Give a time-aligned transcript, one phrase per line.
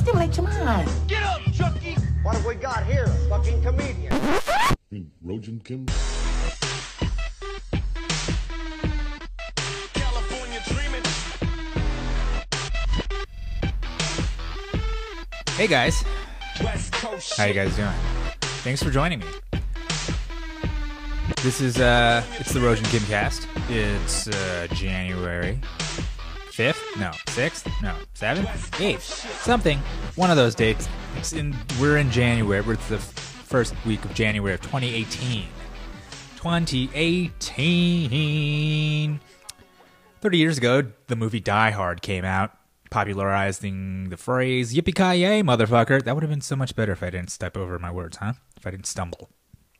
[0.00, 0.90] stimulate your mind.
[1.08, 1.94] Get up, Chucky!
[2.22, 3.04] What have we got here?
[3.04, 4.12] A fucking comedian.
[4.90, 5.86] mean Rogin Kim?
[15.56, 16.02] Hey guys,
[16.64, 17.92] West Coast how you guys doing?
[18.64, 19.26] Thanks for joining me.
[21.42, 23.46] This is uh, it's the Rogin Kim cast.
[23.68, 25.79] It's uh, January fifth,
[27.00, 29.02] no sixth, no seventh, eighth,
[29.42, 29.78] something.
[30.16, 30.88] One of those dates.
[31.32, 31.56] In.
[31.80, 32.60] We're in January.
[32.60, 35.48] We're the first week of January of 2018.
[36.36, 39.20] 2018.
[40.20, 42.52] 30 years ago, the movie Die Hard came out,
[42.90, 47.02] popularizing the phrase "Yippee ki yay, motherfucker." That would have been so much better if
[47.02, 48.34] I didn't step over my words, huh?
[48.56, 49.30] If I didn't stumble.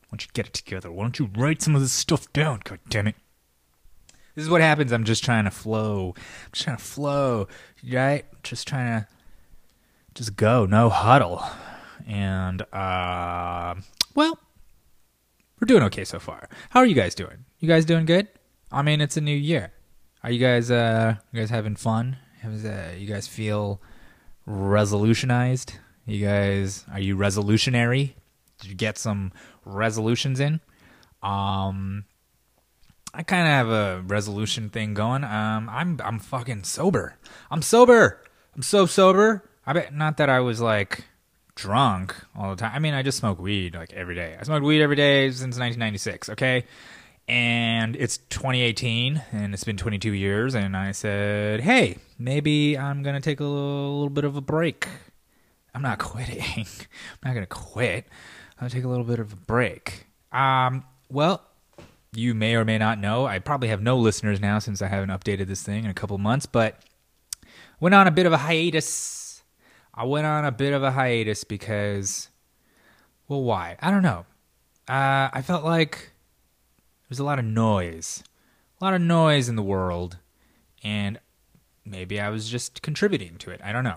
[0.09, 0.91] Why don't you get it together?
[0.91, 2.61] Why don't you write some of this stuff down?
[2.65, 3.17] God damn it!
[4.41, 4.91] This is what happens.
[4.91, 6.15] I'm just trying to flow.
[6.17, 7.47] I'm just trying to flow,
[7.93, 8.25] right?
[8.43, 9.07] Just trying to
[10.15, 11.45] just go, no huddle,
[12.09, 13.75] and uh,
[14.15, 14.39] well,
[15.61, 16.49] we're doing okay so far.
[16.71, 17.45] How are you guys doing?
[17.59, 18.29] You guys doing good?
[18.73, 19.73] I mean, it's a new year.
[20.25, 22.17] Are you guys uh you guys having fun?
[22.43, 23.83] Uh, you guys feel
[24.49, 25.75] resolutionized?
[26.07, 28.15] You guys are you resolutionary?
[28.59, 29.33] Did you get some
[29.67, 30.61] resolutions in?
[31.23, 32.07] Um
[33.13, 35.25] I kind of have a resolution thing going.
[35.25, 37.17] Um I'm I'm fucking sober.
[37.51, 38.23] I'm sober.
[38.55, 39.49] I'm so sober.
[39.67, 41.05] I bet not that I was like
[41.55, 42.73] drunk all the time.
[42.75, 44.37] I mean, I just smoke weed like every day.
[44.39, 46.65] I smoked weed every day since 1996, okay?
[47.29, 53.21] And it's 2018 and it's been 22 years and I said, "Hey, maybe I'm to
[53.21, 54.89] take a little, little bit of a break."
[55.75, 56.67] I'm not quitting.
[57.23, 58.07] I'm not to quit.
[58.61, 60.07] I'm to take a little bit of a break.
[60.33, 61.43] Um, well,
[62.13, 65.11] you may or may not know, I probably have no listeners now since I haven't
[65.11, 66.83] updated this thing in a couple months, but
[67.79, 69.43] went on a bit of a hiatus.
[69.95, 72.29] I went on a bit of a hiatus because,
[73.29, 73.77] well, why?
[73.81, 74.27] I don't know.
[74.89, 78.25] Uh, I felt like there was a lot of noise,
[78.81, 80.19] a lot of noise in the world,
[80.83, 81.21] and
[81.85, 83.61] maybe I was just contributing to it.
[83.63, 83.97] I don't know.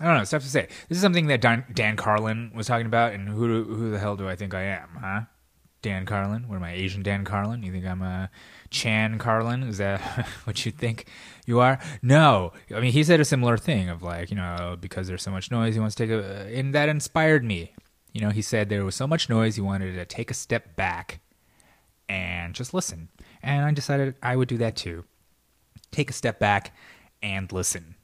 [0.00, 0.24] I don't know.
[0.24, 0.66] Tough to say.
[0.88, 4.16] This is something that Dan, Dan Carlin was talking about, and who who the hell
[4.16, 5.20] do I think I am, huh?
[5.82, 6.48] Dan Carlin?
[6.48, 7.62] What am I, Asian Dan Carlin?
[7.62, 8.30] You think I'm a
[8.70, 9.64] Chan Carlin?
[9.64, 10.00] Is that
[10.44, 11.06] what you think
[11.44, 11.78] you are?
[12.00, 12.52] No.
[12.74, 15.50] I mean, he said a similar thing of like, you know, because there's so much
[15.50, 17.72] noise, he wants to take a, and that inspired me.
[18.12, 20.76] You know, he said there was so much noise, he wanted to take a step
[20.76, 21.20] back
[22.08, 23.08] and just listen.
[23.42, 25.04] And I decided I would do that too.
[25.90, 26.74] Take a step back
[27.22, 27.96] and listen.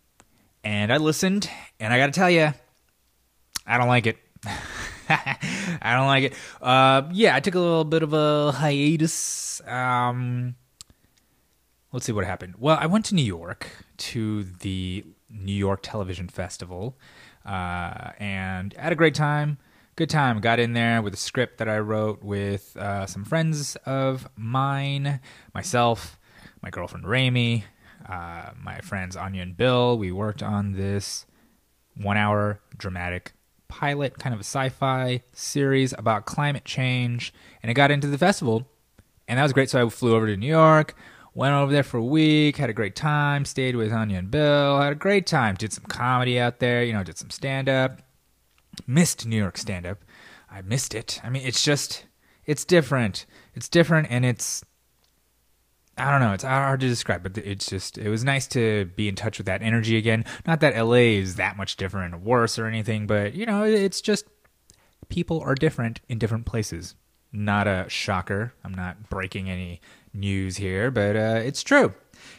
[0.64, 2.52] And I listened, and I got to tell you,
[3.66, 4.18] I don't like it.
[5.82, 6.34] I don't like it.
[6.60, 9.60] Uh, yeah, I took a little bit of a hiatus.
[9.66, 10.56] Um,
[11.92, 12.56] let's see what happened.
[12.58, 16.96] Well, I went to New York to the New York Television Festival,
[17.44, 19.58] uh, and had a great time.
[19.96, 20.40] Good time.
[20.40, 25.20] Got in there with a script that I wrote with uh, some friends of mine,
[25.54, 26.18] myself,
[26.62, 27.64] my girlfriend Rami,
[28.08, 29.98] uh, my friends Anya and Bill.
[29.98, 31.26] We worked on this
[31.96, 33.32] one-hour dramatic
[33.68, 38.66] pilot, kind of a sci-fi series about climate change, and it got into the festival,
[39.26, 39.70] and that was great.
[39.70, 40.94] So I flew over to New York,
[41.34, 44.80] went over there for a week, had a great time, stayed with Anya and Bill,
[44.80, 48.02] had a great time, did some comedy out there, you know, did some stand-up.
[48.86, 50.04] Missed New York stand-up.
[50.50, 51.20] I missed it.
[51.22, 52.06] I mean, it's just,
[52.46, 53.26] it's different.
[53.54, 54.64] It's different, and it's
[55.98, 56.32] I don't know.
[56.32, 59.46] It's hard to describe, but it's just it was nice to be in touch with
[59.46, 60.24] that energy again.
[60.46, 64.00] Not that LA is that much different or worse or anything, but you know, it's
[64.00, 64.26] just
[65.08, 66.94] people are different in different places.
[67.32, 68.54] Not a shocker.
[68.64, 69.80] I'm not breaking any
[70.14, 71.92] news here, but uh, it's true.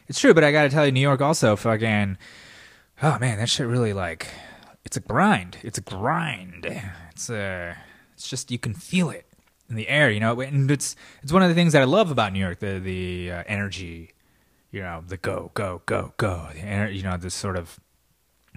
[0.08, 0.34] It's true.
[0.34, 2.18] But I got to tell you, New York also fucking.
[3.02, 4.28] Oh man, that shit really like.
[4.86, 5.58] It's a grind.
[5.62, 6.66] It's a grind.
[7.12, 7.78] It's a.
[8.14, 9.29] It's just you can feel it
[9.70, 10.40] in the air, you know.
[10.42, 13.32] And it's it's one of the things that I love about New York, the the
[13.32, 14.14] uh, energy,
[14.72, 17.80] you know, the go go go go, the ener- you know, this sort of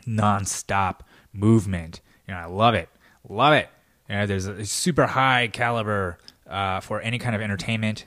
[0.06, 1.00] nonstop
[1.32, 2.00] movement.
[2.26, 2.88] You know, I love it,
[3.28, 3.68] love it.
[4.08, 6.18] You know, there's a super high caliber
[6.48, 8.06] uh, for any kind of entertainment,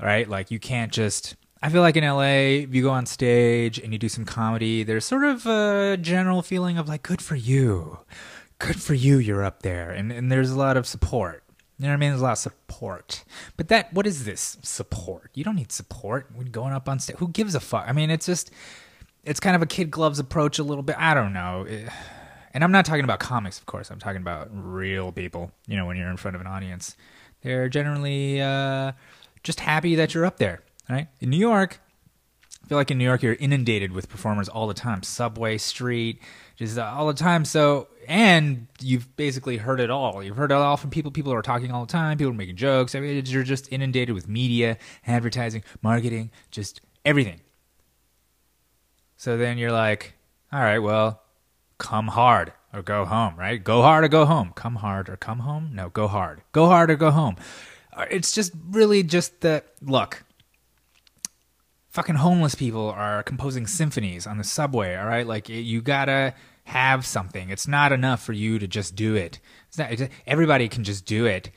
[0.00, 0.28] right?
[0.28, 1.36] Like you can't just.
[1.64, 4.82] I feel like in LA, if you go on stage and you do some comedy,
[4.82, 8.00] there's sort of a general feeling of like, good for you.
[8.58, 9.90] Good for you, you're up there.
[9.90, 11.44] And, and there's a lot of support.
[11.82, 12.10] You know what I mean?
[12.10, 13.24] There's a lot of support.
[13.56, 15.30] But that, what is this support?
[15.34, 17.16] You don't need support when going up on stage.
[17.16, 17.84] Who gives a fuck?
[17.88, 18.52] I mean, it's just,
[19.24, 20.96] it's kind of a kid gloves approach a little bit.
[20.98, 21.66] I don't know.
[21.68, 21.88] Eh,
[22.54, 23.90] And I'm not talking about comics, of course.
[23.90, 25.50] I'm talking about real people.
[25.66, 26.96] You know, when you're in front of an audience,
[27.40, 28.92] they're generally uh,
[29.42, 31.08] just happy that you're up there, right?
[31.20, 31.80] In New York,
[32.62, 36.20] I feel like in New York you're inundated with performers all the time, subway, street,
[36.56, 37.44] just uh, all the time.
[37.44, 40.22] So and you've basically heard it all.
[40.22, 41.10] You've heard it all from people.
[41.10, 42.18] People are talking all the time.
[42.18, 42.94] People are making jokes.
[42.94, 47.40] I mean, you're just inundated with media, advertising, marketing, just everything.
[49.16, 50.14] So then you're like,
[50.52, 51.22] all right, well,
[51.78, 53.62] come hard or go home, right?
[53.62, 54.52] Go hard or go home.
[54.54, 55.70] Come hard or come home?
[55.72, 56.42] No, go hard.
[56.52, 57.36] Go hard or go home.
[57.92, 60.24] Uh, It's just really just the look.
[61.92, 65.26] Fucking homeless people are composing symphonies on the subway, all right?
[65.26, 66.32] Like you gotta
[66.64, 67.50] have something.
[67.50, 69.40] It's not enough for you to just do it.
[69.68, 71.50] It's not, it's, everybody can just do it,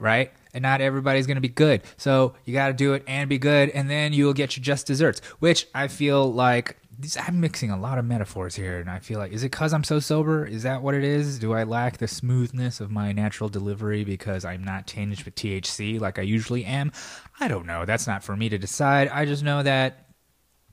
[0.00, 0.32] right?
[0.52, 1.82] And not everybody's gonna be good.
[1.96, 5.20] So you gotta do it and be good, and then you'll get your just desserts.
[5.38, 6.76] Which I feel like
[7.24, 9.84] I'm mixing a lot of metaphors here, and I feel like is it because I'm
[9.84, 10.44] so sober?
[10.44, 11.38] Is that what it is?
[11.38, 16.00] Do I lack the smoothness of my natural delivery because I'm not tinged with THC
[16.00, 16.90] like I usually am?
[17.40, 17.84] I don't know.
[17.84, 19.08] That's not for me to decide.
[19.08, 20.08] I just know that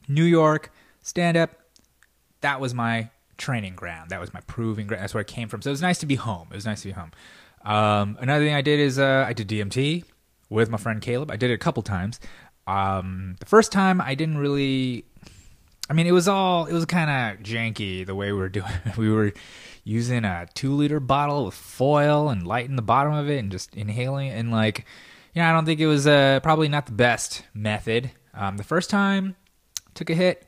[0.07, 0.71] New York
[1.01, 1.51] stand up.
[2.41, 4.09] That was my training ground.
[4.09, 5.03] That was my proving ground.
[5.03, 5.61] That's where I came from.
[5.61, 6.47] So it was nice to be home.
[6.51, 7.11] It was nice to be home.
[7.63, 10.03] Um, another thing I did is uh, I did DMT
[10.49, 11.31] with my friend Caleb.
[11.31, 12.19] I did it a couple times.
[12.67, 15.05] Um, the first time I didn't really.
[15.87, 18.71] I mean, it was all it was kind of janky the way we were doing.
[18.85, 18.97] it.
[18.97, 19.33] We were
[19.83, 23.75] using a two liter bottle with foil and lighting the bottom of it and just
[23.75, 24.31] inhaling it.
[24.39, 24.85] and like,
[25.41, 28.11] know, I don't think it was uh, probably not the best method.
[28.33, 29.35] Um, the first time,
[29.93, 30.45] took a hit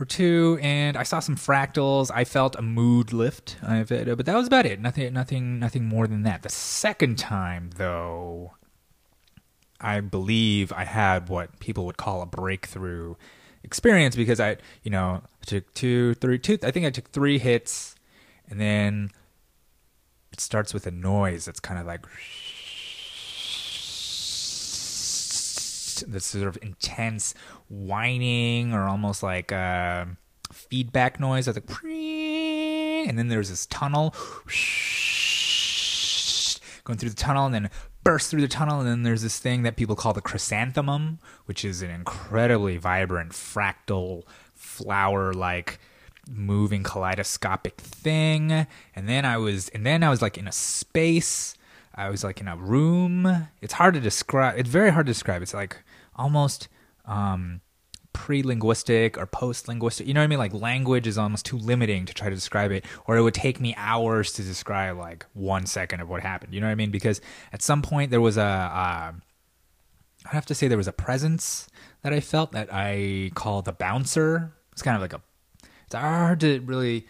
[0.00, 2.10] or two, and I saw some fractals.
[2.14, 4.80] I felt a mood lift, but that was about it.
[4.80, 6.42] Nothing, nothing, nothing more than that.
[6.42, 8.52] The second time, though,
[9.80, 13.14] I believe I had what people would call a breakthrough
[13.62, 16.58] experience because I, you know, took two, three, two.
[16.62, 17.94] I think I took three hits,
[18.48, 19.10] and then
[20.32, 22.06] it starts with a noise that's kind of like
[26.00, 27.34] this sort of intense
[27.68, 30.06] whining or almost like uh,
[30.52, 31.46] feedback noise.
[31.46, 34.10] Like, and then there's this tunnel
[36.84, 37.70] going through the tunnel and then
[38.04, 41.62] burst through the tunnel and then there's this thing that people call the chrysanthemum which
[41.62, 44.22] is an incredibly vibrant fractal
[44.54, 45.78] flower like
[46.28, 48.66] moving kaleidoscopic thing.
[48.94, 51.54] And then i was and then i was like in a space.
[51.94, 53.48] I was like in a room.
[53.60, 55.42] It's hard to describe it's very hard to describe.
[55.42, 55.78] It's like
[56.18, 56.68] almost
[57.06, 57.60] um
[58.12, 60.06] pre-linguistic or post-linguistic.
[60.06, 60.38] You know what I mean?
[60.40, 63.60] Like language is almost too limiting to try to describe it, or it would take
[63.60, 66.52] me hours to describe like one second of what happened.
[66.52, 66.90] You know what I mean?
[66.90, 67.20] Because
[67.52, 71.68] at some point there was a, uh, I have to say there was a presence
[72.02, 74.52] that I felt that I call the bouncer.
[74.72, 75.22] It's kind of like a,
[75.86, 77.06] it's hard to really.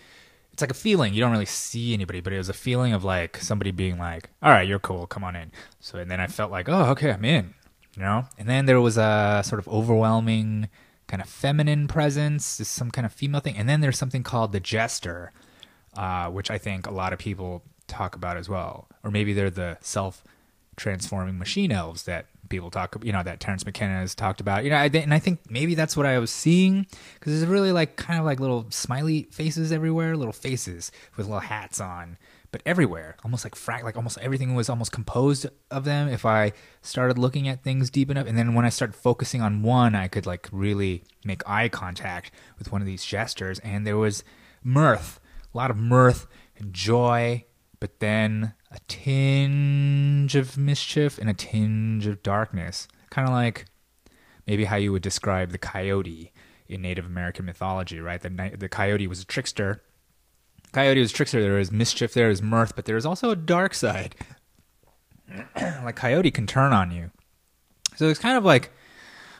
[0.52, 1.14] It's like a feeling.
[1.14, 4.28] You don't really see anybody, but it was a feeling of like somebody being like,
[4.43, 5.06] "All right, you're cool.
[5.06, 7.55] Come on in." So and then I felt like, "Oh, okay, I'm in."
[7.99, 8.27] You know.
[8.39, 10.69] And then there was a sort of overwhelming
[11.09, 13.56] kind of feminine presence, is some kind of female thing.
[13.56, 15.33] And then there's something called the jester,
[15.97, 18.87] uh, which I think a lot of people talk about as well.
[19.03, 20.23] Or maybe they're the self
[20.77, 24.71] transforming machine elves that people talk you know that Terence McKenna has talked about you
[24.71, 27.97] know I, and I think maybe that's what I was seeing because there's really like
[27.97, 32.17] kind of like little smiley faces everywhere little faces with little hats on
[32.58, 36.52] but everywhere almost like frac like almost everything was almost composed of them if I
[36.82, 40.08] started looking at things deep enough and then when I started focusing on one I
[40.08, 44.25] could like really make eye contact with one of these jesters and there was
[44.64, 45.20] mirth
[45.55, 46.27] a lot of mirth
[46.58, 47.44] and joy
[47.81, 52.88] but then a tinge of mischief and a tinge of darkness.
[53.10, 53.67] Kind of like
[54.46, 56.32] maybe how you would describe the coyote
[56.69, 58.20] in Native American mythology, right?
[58.20, 59.82] The, the coyote was a trickster.
[60.72, 61.41] Coyote was trickster.
[61.41, 64.15] There is mischief, There is mirth, but there is also a dark side.
[65.56, 67.10] like coyote can turn on you.
[67.96, 68.70] So it's kind of like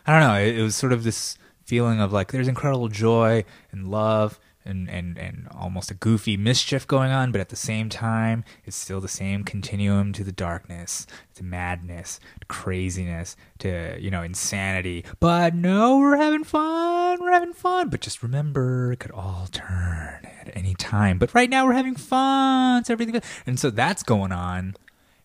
[0.07, 0.41] I don't know.
[0.41, 4.89] It, it was sort of this feeling of like there's incredible joy and love and,
[4.89, 9.01] and, and almost a goofy mischief going on, but at the same time, it's still
[9.01, 15.05] the same continuum to the darkness, to madness, to craziness, to, you know, insanity.
[15.19, 17.89] But no, we're having fun, we're having fun.
[17.89, 21.19] But just remember, it could all turn at any time.
[21.19, 22.85] But right now, we're having fun.
[22.85, 24.77] So everything, and so that's going on.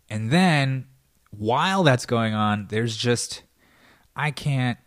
[0.10, 0.86] And then
[1.32, 3.44] while that's going on, there's just,
[4.16, 4.78] I can't,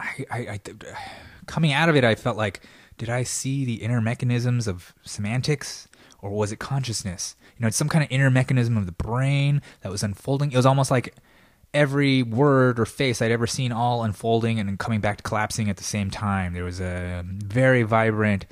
[0.00, 0.60] I, I, I,
[1.46, 2.62] coming out of it, I felt like,
[2.98, 5.88] did I see the inner mechanisms of semantics
[6.20, 7.36] or was it consciousness?
[7.56, 10.52] You know, it's some kind of inner mechanism of the brain that was unfolding.
[10.52, 11.14] It was almost like
[11.72, 15.76] every word or face I'd ever seen all unfolding and coming back to collapsing at
[15.76, 16.54] the same time.
[16.54, 18.46] There was a very vibrant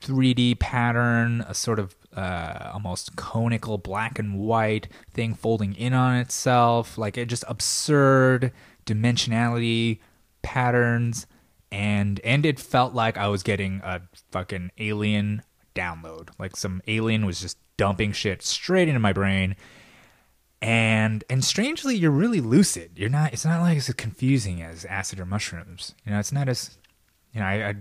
[0.00, 6.16] 3D pattern, a sort of uh, almost conical black and white thing folding in on
[6.16, 8.52] itself, like it just absurd
[8.86, 9.98] dimensionality
[10.42, 11.26] patterns
[11.70, 15.42] and and it felt like I was getting a fucking alien
[15.74, 16.30] download.
[16.38, 19.56] Like some alien was just dumping shit straight into my brain.
[20.60, 22.92] And and strangely you're really lucid.
[22.96, 25.94] You're not it's not like it's as confusing as acid or mushrooms.
[26.04, 26.78] You know, it's not as
[27.32, 27.74] you know, I, I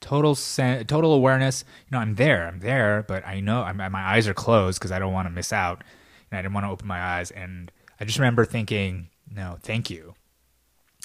[0.00, 1.64] total sen- total awareness.
[1.86, 2.46] You know, I'm there.
[2.46, 5.32] I'm there, but I know I'm, my eyes are closed because I don't want to
[5.32, 5.82] miss out,
[6.30, 7.30] and I didn't want to open my eyes.
[7.30, 10.14] And I just remember thinking, no, thank you.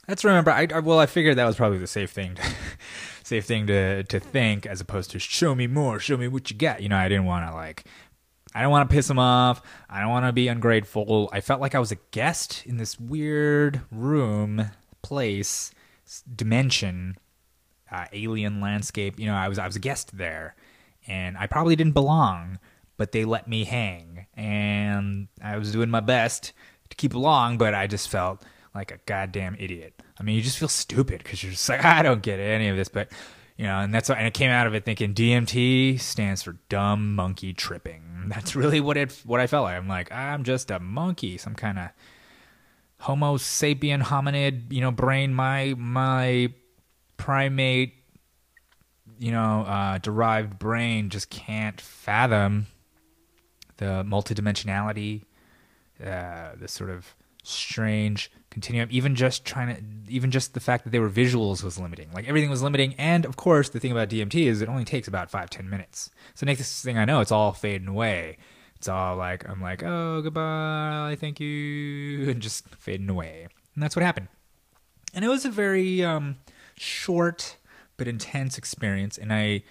[0.07, 0.51] That's remember.
[0.51, 2.43] I, I well, I figured that was probably the safe thing, to,
[3.23, 6.57] safe thing to to think as opposed to show me more, show me what you
[6.57, 6.81] got.
[6.81, 7.85] You know, I didn't want to like.
[8.55, 9.63] I don't want to piss him off.
[9.89, 11.27] I don't want to be ungrateful.
[11.33, 14.69] I felt like I was a guest in this weird room,
[15.01, 15.71] place,
[16.35, 17.17] dimension
[17.93, 19.19] uh, alien landscape.
[19.19, 20.55] You know, I was I was a guest there,
[21.07, 22.59] and I probably didn't belong,
[22.97, 26.53] but they let me hang, and I was doing my best
[26.89, 28.43] to keep along, but I just felt
[28.73, 29.92] like a goddamn idiot.
[30.19, 32.77] I mean, you just feel stupid because you're just like, I don't get any of
[32.77, 33.09] this, but
[33.57, 37.15] you know, and that's and I came out of it thinking DMT stands for dumb
[37.15, 38.01] monkey tripping.
[38.27, 39.77] That's really what it what I felt like.
[39.77, 41.89] I'm like, I'm just a monkey, some kind of
[42.99, 45.33] Homo sapien hominid, you know, brain.
[45.33, 46.53] My my
[47.17, 47.93] primate,
[49.19, 52.67] you know, uh, derived brain just can't fathom
[53.77, 55.25] the multidimensionality,
[56.03, 58.87] uh, the sort of strange continuum.
[58.91, 62.09] Even just trying to, even just the fact that they were visuals was limiting.
[62.13, 62.93] Like everything was limiting.
[62.97, 66.09] And of course, the thing about DMT is it only takes about five ten minutes.
[66.35, 68.37] So next thing I know, it's all fading away.
[68.77, 73.47] It's all like I'm like, oh goodbye, thank you, and just fading away.
[73.73, 74.27] And that's what happened.
[75.13, 76.37] And it was a very um,
[76.75, 77.57] short
[77.97, 79.63] but intense experience and i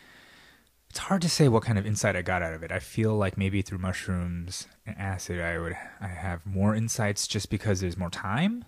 [0.89, 3.15] it's hard to say what kind of insight i got out of it i feel
[3.15, 7.97] like maybe through mushrooms and acid i would i have more insights just because there's
[7.97, 8.65] more time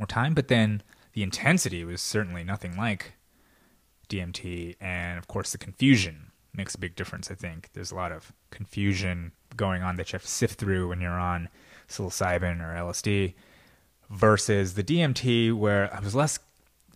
[0.00, 3.12] more time but then the intensity was certainly nothing like
[4.08, 8.10] dmt and of course the confusion makes a big difference i think there's a lot
[8.10, 11.48] of confusion going on that you have to sift through when you're on
[11.88, 13.34] psilocybin or lsd
[14.08, 16.38] versus the dmt where i was less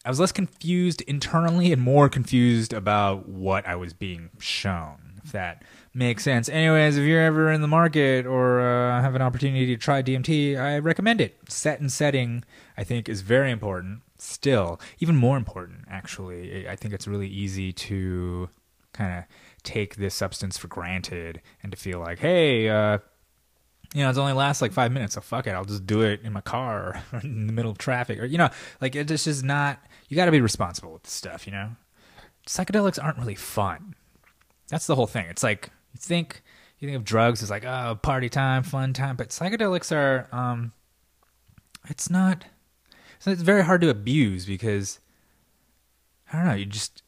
[0.05, 5.21] I was less confused internally and more confused about what I was being shown.
[5.25, 5.63] If that
[5.95, 6.49] makes sense.
[6.49, 10.59] Anyways, if you're ever in the market or uh, have an opportunity to try DMT,
[10.59, 11.37] I recommend it.
[11.49, 12.45] Set and setting,
[12.77, 14.01] I think, is very important.
[14.19, 16.69] Still, even more important, actually.
[16.69, 18.51] I think it's really easy to
[18.93, 19.25] kind of
[19.63, 22.99] take this substance for granted and to feel like, hey, uh,
[23.95, 26.21] you know, it's only lasts like five minutes, so fuck it, I'll just do it
[26.25, 29.45] in my car or in the middle of traffic, or you know, like it's just
[29.45, 29.81] not.
[30.09, 31.71] You got to be responsible with this stuff, you know.
[32.47, 33.95] Psychedelics aren't really fun.
[34.69, 35.27] That's the whole thing.
[35.31, 36.43] It's like you think
[36.79, 40.73] you think of drugs as like oh party time, fun time, but psychedelics are um,
[41.89, 42.45] it's not.
[43.19, 45.01] So it's very hard to abuse because
[46.31, 46.55] I don't know.
[46.55, 47.03] You just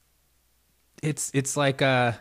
[1.02, 2.12] it's it's like uh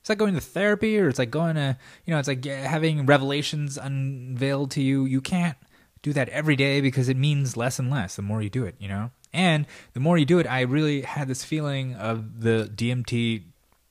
[0.00, 3.04] it's like going to therapy or it's like going to you know it's like having
[3.04, 5.56] revelations unveiled to you you can't
[6.02, 8.74] do that every day because it means less and less the more you do it
[8.78, 12.70] you know and the more you do it i really had this feeling of the
[12.74, 13.42] dmt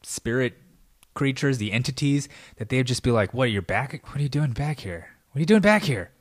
[0.02, 0.56] spirit
[1.18, 4.52] creatures the entities that they'd just be like what you're back what are you doing
[4.52, 6.12] back here what are you doing back here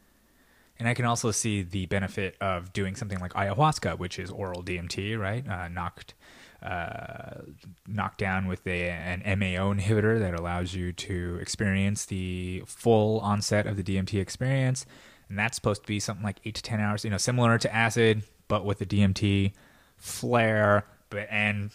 [0.78, 4.62] and I can also see the benefit of doing something like ayahuasca, which is oral
[4.62, 5.46] DMT, right?
[5.48, 6.14] Uh, knocked
[6.62, 7.42] uh,
[7.86, 13.66] knocked down with a, an MAO inhibitor that allows you to experience the full onset
[13.66, 14.86] of the DMT experience.
[15.28, 17.74] And that's supposed to be something like eight to 10 hours, you know, similar to
[17.74, 19.52] acid, but with the DMT
[19.96, 20.86] flare.
[21.10, 21.70] But, and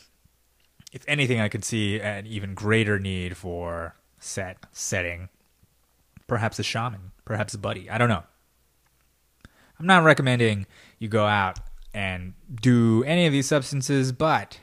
[0.91, 5.29] if anything, I could see an even greater need for set setting.
[6.27, 7.89] Perhaps a shaman, perhaps a buddy.
[7.89, 8.24] I don't know.
[9.79, 10.67] I'm not recommending
[11.00, 11.60] you go out
[11.93, 14.60] and do any of these substances, but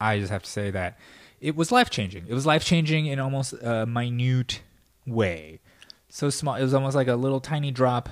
[0.00, 0.98] I just have to say that
[1.40, 2.26] it was life changing.
[2.28, 4.62] It was life changing in almost a minute
[5.06, 5.60] way.
[6.08, 8.08] So small, it was almost like a little tiny drop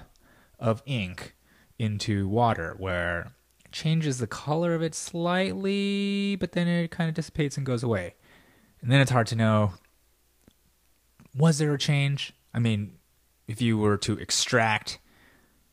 [0.58, 1.34] of ink
[1.78, 3.32] into water where
[3.74, 8.14] changes the color of it slightly, but then it kind of dissipates and goes away.
[8.80, 9.72] And then it's hard to know
[11.36, 12.32] was there a change?
[12.54, 12.92] I mean,
[13.48, 15.00] if you were to extract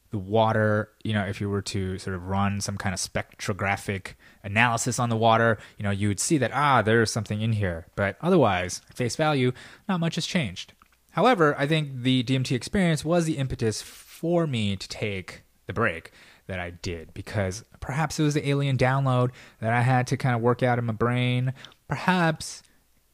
[0.10, 4.13] the water, you know, if you were to sort of run some kind of spectrographic
[4.43, 7.86] analysis on the water, you know, you would see that, ah, there's something in here.
[7.96, 9.51] But otherwise, at face value,
[9.88, 10.74] not much has changed.
[11.12, 16.12] However, I think the DMT experience was the impetus for me to take the break
[16.51, 19.31] that I did because perhaps it was the alien download
[19.62, 21.53] that I had to kind of work out in my brain.
[21.88, 22.62] Perhaps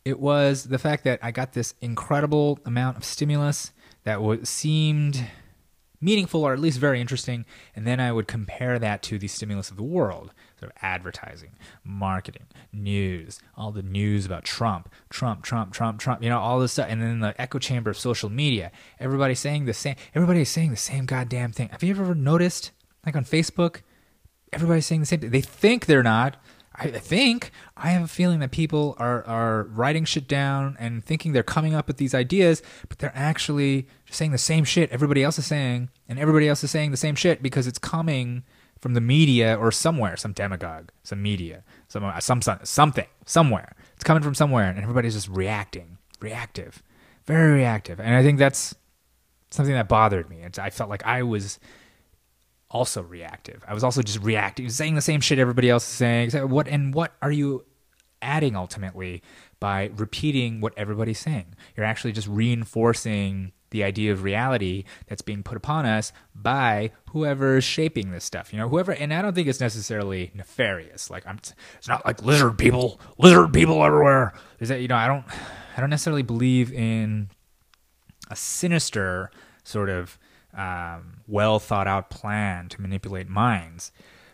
[0.03, 3.73] it was the fact that I got this incredible amount of stimulus
[4.05, 5.23] that was seemed
[6.01, 7.45] meaningful or at least very interesting.
[7.75, 11.51] And then I would compare that to the stimulus of the world sort of advertising,
[11.83, 16.71] marketing, news, all the news about Trump, Trump, Trump, Trump, Trump, you know, all this
[16.71, 16.87] stuff.
[16.89, 18.71] And then the echo chamber of social media.
[18.99, 21.69] everybody saying the same everybody's saying the same goddamn thing.
[21.69, 22.71] Have you ever noticed,
[23.05, 23.81] like on Facebook,
[24.51, 25.29] everybody's saying the same thing.
[25.29, 26.37] They think they're not.
[26.79, 31.31] I think I have a feeling that people are are writing shit down and thinking
[31.31, 35.23] they're coming up with these ideas, but they're actually just saying the same shit everybody
[35.23, 38.43] else is saying, and everybody else is saying the same shit because it's coming
[38.79, 43.75] from the media or somewhere, some demagogue, some media, some uh, some something somewhere.
[43.95, 46.83] It's coming from somewhere, and everybody's just reacting, reactive,
[47.25, 48.75] very reactive, and I think that's
[49.49, 50.41] something that bothered me.
[50.41, 51.57] It's, I felt like I was
[52.69, 53.63] also reactive.
[53.67, 56.31] I was also just reacting, saying the same shit everybody else is saying.
[56.49, 57.65] What and what are you
[58.21, 59.21] adding ultimately
[59.59, 61.55] by repeating what everybody's saying?
[61.75, 67.57] You're actually just reinforcing the idea of reality that's being put upon us by whoever
[67.57, 68.53] is shaping this stuff.
[68.53, 71.09] You know, whoever and I don't think it's necessarily nefarious.
[71.09, 71.39] Like I'm
[71.77, 74.33] it's not like lizard people, lizard people everywhere.
[74.59, 75.25] Is that you know, I don't
[75.75, 77.29] I don't necessarily believe in
[78.29, 79.31] a sinister
[79.63, 80.17] sort of
[80.57, 83.91] um, well thought out plan to manipulate minds.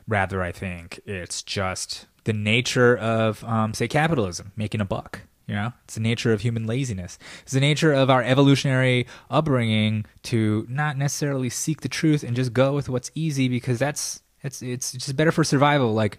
[0.08, 5.22] Rather, I think it's just the nature of, um, say, capitalism, making a buck.
[5.48, 7.20] You know, it's the nature of human laziness.
[7.42, 12.54] It's the nature of our evolutionary upbringing to not necessarily seek the truth and just
[12.54, 15.94] go with what's easy because that's it's it's just better for survival.
[15.94, 16.18] Like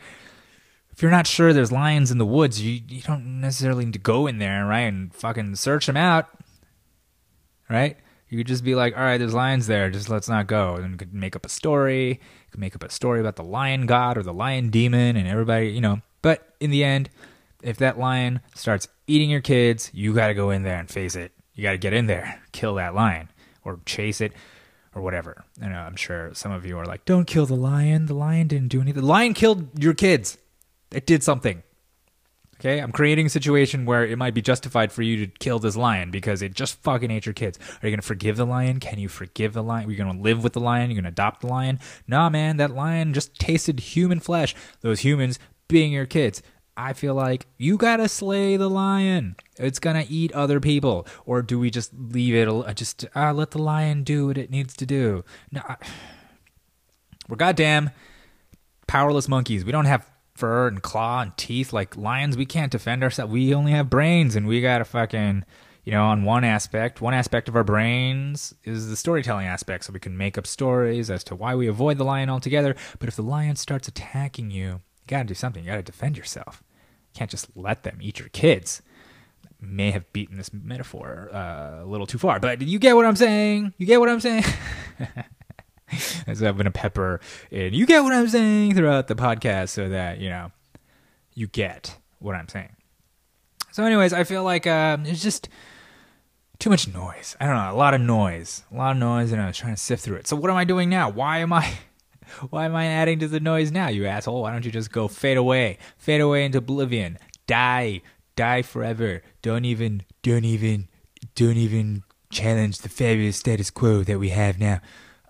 [0.92, 3.98] if you're not sure there's lions in the woods, you you don't necessarily need to
[3.98, 6.28] go in there, right, and fucking search them out,
[7.70, 7.96] right?
[8.34, 10.74] You could just be like, all right, there's lions there, just let's not go.
[10.74, 12.08] And could make up a story.
[12.08, 15.28] You could make up a story about the lion god or the lion demon and
[15.28, 16.00] everybody, you know.
[16.20, 17.10] But in the end,
[17.62, 21.14] if that lion starts eating your kids, you got to go in there and face
[21.14, 21.30] it.
[21.54, 23.28] You got to get in there, kill that lion,
[23.62, 24.32] or chase it,
[24.96, 25.44] or whatever.
[25.62, 28.06] I know uh, I'm sure some of you are like, don't kill the lion.
[28.06, 29.00] The lion didn't do anything.
[29.00, 30.38] The lion killed your kids.
[30.90, 31.62] It did something.
[32.64, 35.76] Okay, I'm creating a situation where it might be justified for you to kill this
[35.76, 37.58] lion because it just fucking ate your kids.
[37.58, 38.80] Are you gonna forgive the lion?
[38.80, 39.86] Can you forgive the lion?
[39.86, 40.90] Are you gonna live with the lion?
[40.90, 41.78] You're gonna adopt the lion?
[42.08, 44.54] Nah, man, that lion just tasted human flesh.
[44.80, 46.42] Those humans being your kids.
[46.74, 49.36] I feel like you gotta slay the lion.
[49.58, 52.76] It's gonna eat other people, or do we just leave it?
[52.76, 55.22] Just uh, let the lion do what it needs to do.
[55.52, 55.76] No, I,
[57.28, 57.90] we're goddamn
[58.86, 59.66] powerless monkeys.
[59.66, 62.36] We don't have fur and claw and teeth like lions.
[62.36, 63.32] We can't defend ourselves.
[63.32, 65.44] We only have brains and we gotta fucking
[65.84, 69.92] you know on one aspect one aspect of our brains is the storytelling aspect so
[69.92, 72.74] we can make up stories as to why we avoid the lion altogether.
[72.98, 75.62] But if the lion starts attacking you you gotta do something.
[75.64, 76.62] You gotta defend yourself.
[77.12, 78.82] You can't just let them eat your kids.
[79.60, 83.16] May have beaten this metaphor uh, a little too far but you get what i'm
[83.16, 83.72] saying?
[83.78, 84.44] You get what i'm saying
[86.26, 87.20] as I've been a pepper
[87.50, 90.50] and you get what I'm saying throughout the podcast so that, you know,
[91.34, 92.76] you get what I'm saying.
[93.72, 95.48] So anyways, I feel like uh, it's just
[96.58, 97.36] too much noise.
[97.40, 98.62] I don't know, a lot of noise.
[98.72, 100.26] A lot of noise and I was trying to sift through it.
[100.26, 101.10] So what am I doing now?
[101.10, 101.74] Why am I
[102.50, 104.42] why am I adding to the noise now, you asshole?
[104.42, 105.78] Why don't you just go fade away?
[105.98, 107.18] Fade away into oblivion.
[107.46, 108.00] Die.
[108.36, 109.22] Die forever.
[109.42, 110.88] Don't even don't even
[111.34, 114.80] don't even challenge the fabulous status quo that we have now.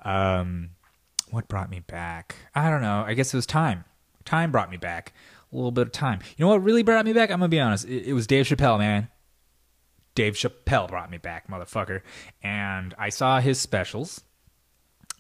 [0.05, 0.71] Um,
[1.31, 2.37] what brought me back?
[2.55, 3.05] I don't know.
[3.07, 3.85] I guess it was time.
[4.25, 5.13] Time brought me back.
[5.53, 6.21] A little bit of time.
[6.37, 7.31] You know what really brought me back?
[7.31, 7.87] I'm gonna be honest.
[7.87, 9.09] It, it was Dave Chappelle, man.
[10.15, 12.03] Dave Chappelle brought me back, motherfucker.
[12.43, 14.23] And I saw his specials.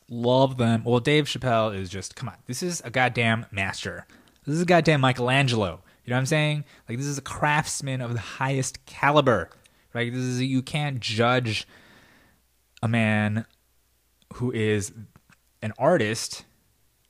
[0.08, 0.84] Love them.
[0.84, 2.36] Well, Dave Chappelle is just come on.
[2.46, 4.06] This is a goddamn master.
[4.44, 5.82] This is a goddamn Michelangelo.
[6.04, 6.64] You know what I'm saying?
[6.88, 9.50] Like this is a craftsman of the highest caliber.
[9.92, 10.12] Right?
[10.12, 11.66] This is you can't judge
[12.82, 13.46] a man
[14.34, 14.92] who is
[15.62, 16.44] an artist,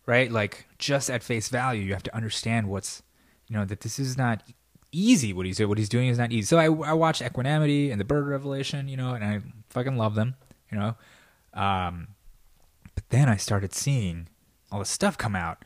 [0.06, 0.30] right?
[0.30, 3.02] Like just at face value, you have to understand what's,
[3.48, 4.42] you know, that this is not
[4.92, 5.32] easy.
[5.32, 6.46] What he's what he's doing is not easy.
[6.46, 10.14] So I I watched Equanimity and The Bird Revelation, you know, and I fucking love
[10.14, 10.34] them,
[10.70, 10.96] you know.
[11.52, 12.08] Um,
[12.94, 14.28] but then I started seeing
[14.70, 15.64] all this stuff come out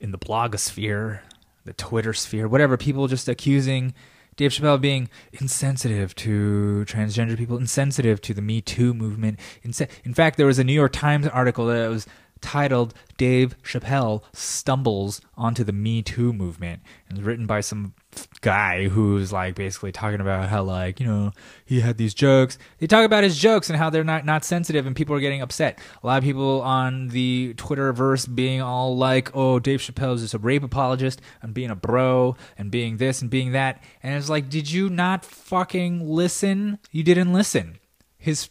[0.00, 1.20] in the blogosphere,
[1.64, 2.76] the Twitter sphere, whatever.
[2.76, 3.94] People just accusing
[4.36, 9.38] Dave Chappelle being insensitive to transgender people, insensitive to the Me Too movement.
[9.62, 12.06] In fact, there was a New York Times article that was
[12.40, 16.82] titled Dave Chappelle Stumbles Onto the Me Too Movement.
[17.08, 17.94] And it was written by some
[18.40, 21.32] guy who's like basically talking about how like, you know,
[21.64, 22.58] he had these jokes.
[22.78, 25.40] They talk about his jokes and how they're not, not sensitive and people are getting
[25.40, 25.78] upset.
[26.02, 30.34] A lot of people on the Twitterverse being all like, oh, Dave Chappelle is just
[30.34, 33.82] a rape apologist and being a bro and being this and being that.
[34.02, 36.78] And it's like, did you not fucking listen?
[36.90, 37.78] You didn't listen.
[38.18, 38.48] His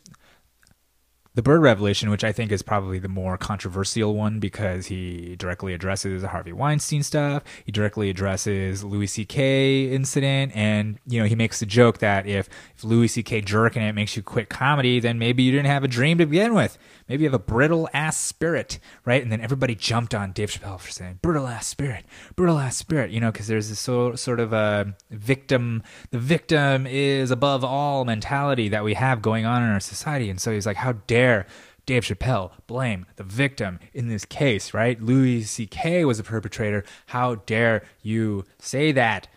[1.36, 5.74] the Bird Revolution, which I think is probably the more controversial one because he directly
[5.74, 7.44] addresses the Harvey Weinstein stuff.
[7.66, 9.92] He directly addresses Louis C.K.
[9.92, 13.42] incident, and you know he makes the joke that if, if Louis C.K.
[13.42, 16.54] jerking it makes you quit comedy, then maybe you didn't have a dream to begin
[16.54, 16.78] with.
[17.08, 19.22] Maybe you have a brittle ass spirit, right?
[19.22, 23.12] And then everybody jumped on Dave Chappelle for saying brittle ass spirit, brittle ass spirit,
[23.12, 28.06] you know, because there's this so, sort of a victim, the victim is above all
[28.06, 30.30] mentality that we have going on in our society.
[30.30, 31.46] And so he's like, how dare
[31.86, 35.02] Dave Chappelle blame the victim in this case, right?
[35.02, 36.06] Louis C.K.
[36.06, 36.86] was a perpetrator.
[37.08, 39.28] How dare you say that?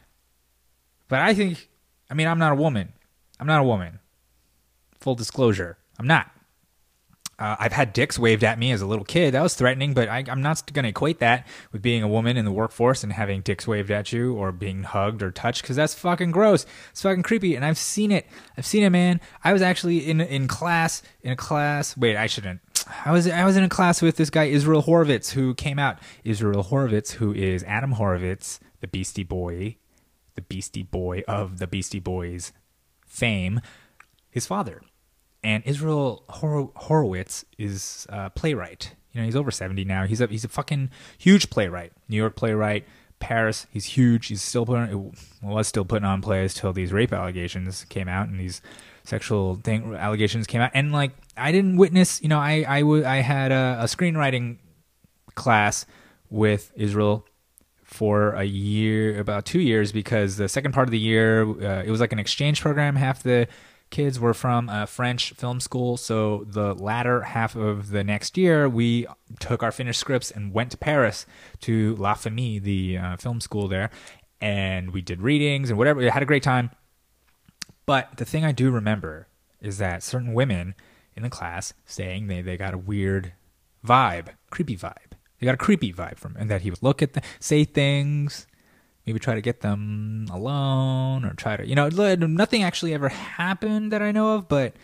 [1.08, 1.68] But I think,
[2.08, 2.92] I mean, I'm not a woman.
[3.40, 3.98] I'm not a woman.
[5.00, 6.30] Full disclosure, I'm not.
[7.38, 9.34] Uh, I've had dicks waved at me as a little kid.
[9.34, 12.38] That was threatening, but I, I'm not going to equate that with being a woman
[12.38, 15.76] in the workforce and having dicks waved at you or being hugged or touched because
[15.76, 16.64] that's fucking gross.
[16.90, 18.26] It's fucking creepy, and I've seen it.
[18.56, 19.20] I've seen it, man.
[19.44, 21.94] I was actually in in class in a class.
[21.96, 22.60] Wait, I shouldn't.
[23.04, 25.98] I was I was in a class with this guy Israel Horovitz who came out.
[26.24, 29.76] Israel Horovitz, who is Adam Horovitz, the Beastie Boy,
[30.36, 32.52] the Beastie Boy of the Beastie Boys
[33.04, 33.60] fame,
[34.30, 34.80] his father
[35.46, 38.94] and Israel Hor- Horovitz is a playwright.
[39.12, 40.06] You know, he's over seventy now.
[40.06, 41.92] He's a he's a fucking huge playwright.
[42.08, 42.84] New York playwright.
[43.18, 44.26] Paris, he's huge.
[44.26, 48.38] He's still putting was still putting on plays till these rape allegations came out and
[48.38, 48.60] these
[49.04, 50.70] sexual thing allegations came out.
[50.74, 52.20] And like, I didn't witness.
[52.22, 54.58] You know, I I, w- I had a, a screenwriting
[55.34, 55.86] class
[56.28, 57.24] with Israel
[57.84, 61.90] for a year, about two years, because the second part of the year, uh, it
[61.90, 62.96] was like an exchange program.
[62.96, 63.46] Half the
[63.96, 65.96] kids were from a French film school.
[65.96, 69.06] So the latter half of the next year, we
[69.40, 71.24] took our finished scripts and went to Paris
[71.62, 73.88] to La Fémis, the uh, film school there,
[74.38, 76.00] and we did readings and whatever.
[76.00, 76.72] We had a great time.
[77.86, 79.28] But the thing I do remember
[79.62, 80.74] is that certain women
[81.14, 83.32] in the class saying they, they got a weird
[83.82, 85.12] vibe, creepy vibe.
[85.40, 88.46] They got a creepy vibe from, and that he would look at them, say things,
[89.06, 93.92] maybe try to get them alone or try to you know nothing actually ever happened
[93.92, 94.74] that i know of but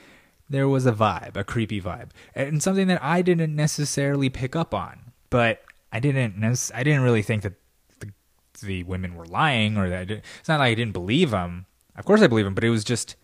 [0.48, 4.72] there was a vibe a creepy vibe and something that i didn't necessarily pick up
[4.72, 6.42] on but i didn't
[6.74, 7.54] i didn't really think that
[7.98, 8.12] the,
[8.60, 11.66] the women were lying or that it's not like i didn't believe them.
[11.96, 13.16] Of course i believe them but it was just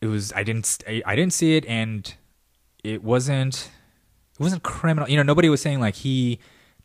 [0.00, 2.12] it was i didn't I, I didn't see it and
[2.84, 3.70] it wasn't
[4.38, 6.38] it wasn't criminal you know nobody was saying like he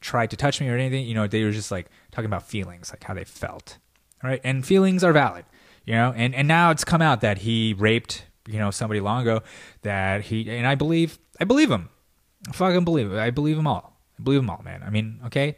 [0.03, 1.07] tried to touch me or anything.
[1.07, 3.79] You know, they were just like talking about feelings, like how they felt.
[4.21, 4.39] Right?
[4.43, 5.45] And feelings are valid.
[5.85, 9.23] You know, and, and now it's come out that he raped, you know, somebody long
[9.23, 9.41] ago
[9.81, 11.89] that he and I believe I believe him.
[12.47, 13.17] I fucking believe it.
[13.17, 13.99] I believe them all.
[14.19, 14.83] I believe them all, man.
[14.83, 15.57] I mean, okay?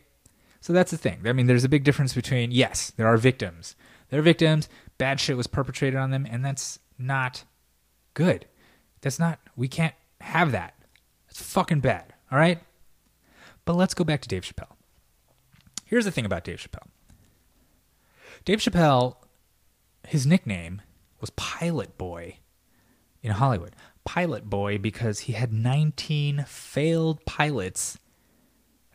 [0.61, 1.21] So that's the thing.
[1.25, 3.75] I mean, there's a big difference between yes, there are victims.
[4.09, 7.43] There are victims, bad shit was perpetrated on them, and that's not
[8.13, 8.45] good.
[9.01, 10.73] That's not we can't have that.
[11.29, 12.13] It's fucking bad.
[12.31, 12.59] All right?
[13.65, 14.75] But let's go back to Dave Chappelle.
[15.85, 16.87] Here's the thing about Dave Chappelle
[18.45, 19.15] Dave Chappelle,
[20.07, 20.81] his nickname
[21.19, 22.37] was Pilot Boy
[23.23, 23.75] in Hollywood.
[24.05, 27.97] Pilot Boy because he had 19 failed pilots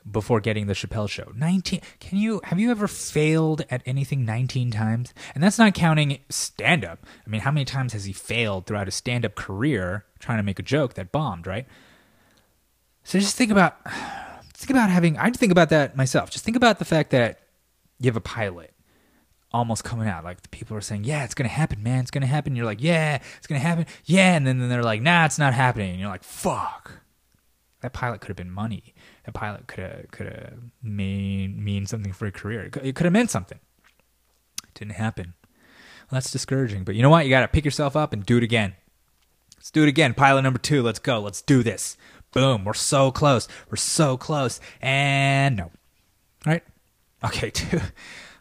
[0.09, 1.33] before getting the Chappelle show.
[1.35, 5.13] 19 Can you have you ever failed at anything 19 times?
[5.35, 7.05] And that's not counting stand up.
[7.27, 10.45] I mean, how many times has he failed throughout his stand up career trying to
[10.45, 11.67] make a joke that bombed, right?
[13.03, 13.77] So just think about
[14.61, 16.31] think about having I'd think about that myself.
[16.31, 17.41] Just think about the fact that
[17.99, 18.73] you have a pilot
[19.53, 20.25] almost coming out.
[20.25, 22.57] Like the people are saying, Yeah, it's gonna happen, man, it's gonna happen.
[22.57, 25.55] You're like, Yeah, it's gonna happen, yeah, and then, then they're like, nah, it's not
[25.55, 25.91] happening.
[25.91, 27.01] And you're like, fuck.
[27.81, 28.95] That pilot could have been money.
[29.25, 32.65] That pilot could have could have mean mean something for a career.
[32.65, 33.59] It could, have meant something.
[34.65, 35.33] It didn't happen.
[36.11, 36.85] Well, that's discouraging.
[36.85, 37.25] But you know what?
[37.25, 38.75] You gotta pick yourself up and do it again.
[39.57, 40.13] Let's do it again.
[40.13, 40.83] Pilot number two.
[40.83, 41.21] Let's go.
[41.21, 41.97] Let's do this.
[42.33, 42.65] Boom.
[42.65, 43.49] We're so close.
[43.71, 44.61] We're so close.
[44.81, 45.71] And no.
[46.47, 46.63] Right.
[47.25, 47.51] Okay.
[47.55, 47.81] Two.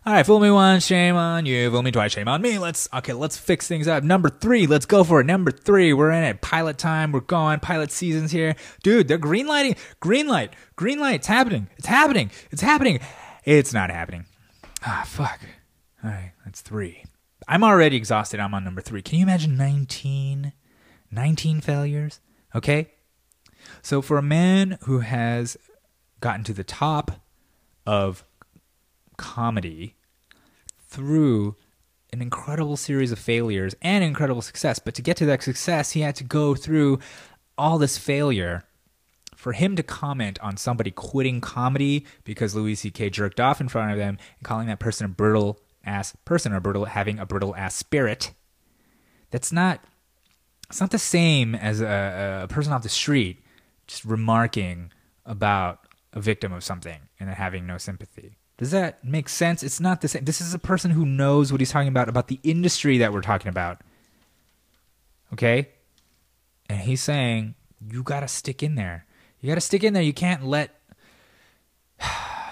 [0.05, 0.25] All right.
[0.25, 0.85] Fool me once.
[0.85, 1.69] Shame on you.
[1.71, 2.11] Fool me twice.
[2.11, 2.59] Shame on me.
[2.59, 3.13] Let's, okay.
[3.13, 4.03] Let's fix things up.
[4.03, 4.67] Number three.
[4.67, 5.25] Let's go for it.
[5.25, 5.91] Number three.
[5.93, 6.41] We're in it.
[6.41, 7.11] Pilot time.
[7.11, 7.59] We're going.
[7.59, 8.55] Pilot seasons here.
[8.83, 9.75] Dude, they're green lighting.
[9.99, 10.53] Green light.
[10.75, 11.15] Green light.
[11.15, 11.67] It's happening.
[11.77, 12.31] It's happening.
[12.51, 12.99] It's happening.
[13.43, 14.25] It's not happening.
[14.85, 15.39] Ah, fuck.
[16.03, 16.33] All right.
[16.45, 17.03] That's three.
[17.47, 18.39] I'm already exhausted.
[18.39, 19.01] I'm on number three.
[19.01, 20.53] Can you imagine 19?
[21.11, 22.19] 19 failures?
[22.53, 22.91] Okay.
[23.81, 25.57] So, for a man who has
[26.21, 27.21] gotten to the top
[27.85, 28.23] of
[29.17, 29.95] comedy
[30.87, 31.55] through
[32.11, 36.01] an incredible series of failures and incredible success, but to get to that success, he
[36.01, 36.99] had to go through
[37.57, 38.63] all this failure.
[39.35, 43.09] For him to comment on somebody quitting comedy because Louis C.K.
[43.11, 46.59] jerked off in front of them and calling that person a brittle ass person or
[46.59, 48.33] brittle having a brittle ass spirit,
[49.31, 49.81] that's not
[50.69, 53.41] It's not the same as a, a person off the street
[53.89, 54.91] just remarking
[55.25, 55.81] about
[56.13, 58.37] a victim of something and then having no sympathy.
[58.57, 59.63] Does that make sense?
[59.63, 60.25] It's not the same.
[60.25, 63.21] This is a person who knows what he's talking about, about the industry that we're
[63.21, 63.81] talking about.
[65.33, 65.69] Okay?
[66.69, 67.55] And he's saying,
[67.91, 69.05] you got to stick in there.
[69.39, 70.03] You got to stick in there.
[70.03, 70.75] You can't let.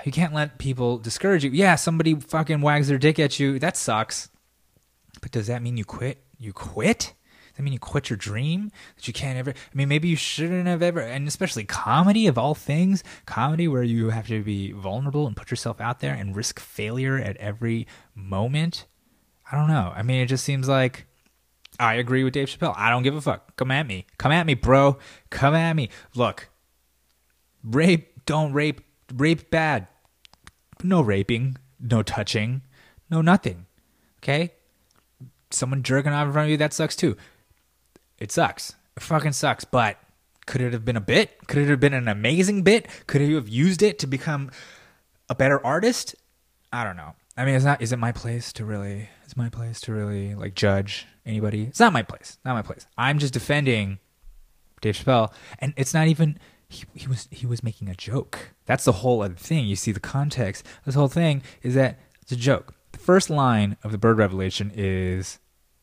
[0.06, 1.52] You can't let people discourage you.
[1.52, 3.60] Yeah, somebody fucking wags their dick at you.
[3.60, 4.30] That sucks.
[5.22, 6.24] But does that mean you quit?
[6.40, 7.14] You quit?
[7.58, 8.72] That mean you quit your dream?
[8.96, 9.50] That you can't ever.
[9.52, 11.02] I mean, maybe you shouldn't have ever.
[11.02, 15.50] And especially comedy of all things, comedy where you have to be vulnerable and put
[15.50, 18.86] yourself out there and risk failure at every moment.
[19.52, 19.92] I don't know.
[19.96, 21.08] I mean, it just seems like
[21.80, 22.76] I agree with Dave Chappelle.
[22.78, 23.56] I don't give a fuck.
[23.56, 24.06] Come at me.
[24.20, 25.00] Come at me, bro.
[25.32, 25.90] Come at me.
[26.14, 26.50] Look,
[27.64, 28.82] rape, don't rape.
[29.14, 29.88] Rape bad.
[30.84, 32.62] No raping, no touching,
[33.10, 33.66] no nothing.
[34.22, 34.54] Okay?
[35.50, 37.18] Someone jerking off in front of you, that sucks too.
[38.20, 38.76] It sucks.
[38.96, 39.66] It fucking sucks.
[39.66, 39.98] But
[40.46, 41.48] could it have been a bit?
[41.48, 42.88] Could it have been an amazing bit?
[43.08, 44.52] Could you have used it to become
[45.30, 46.16] a better artist?
[46.72, 47.14] I don't know.
[47.36, 47.82] I mean, it's not.
[47.82, 49.10] Is it my place to really?
[49.24, 51.64] It's my place to really like judge anybody.
[51.64, 52.38] It's not my place.
[52.44, 52.88] Not my place.
[52.98, 54.00] I'm just defending
[54.82, 56.40] Dave Chappelle, and it's not even.
[56.70, 58.52] He, he was he was making a joke.
[58.66, 59.66] That's the whole other thing.
[59.68, 60.66] You see the context.
[60.86, 62.74] This whole thing is that it's a joke.
[62.92, 65.40] The first line of the bird revelation is,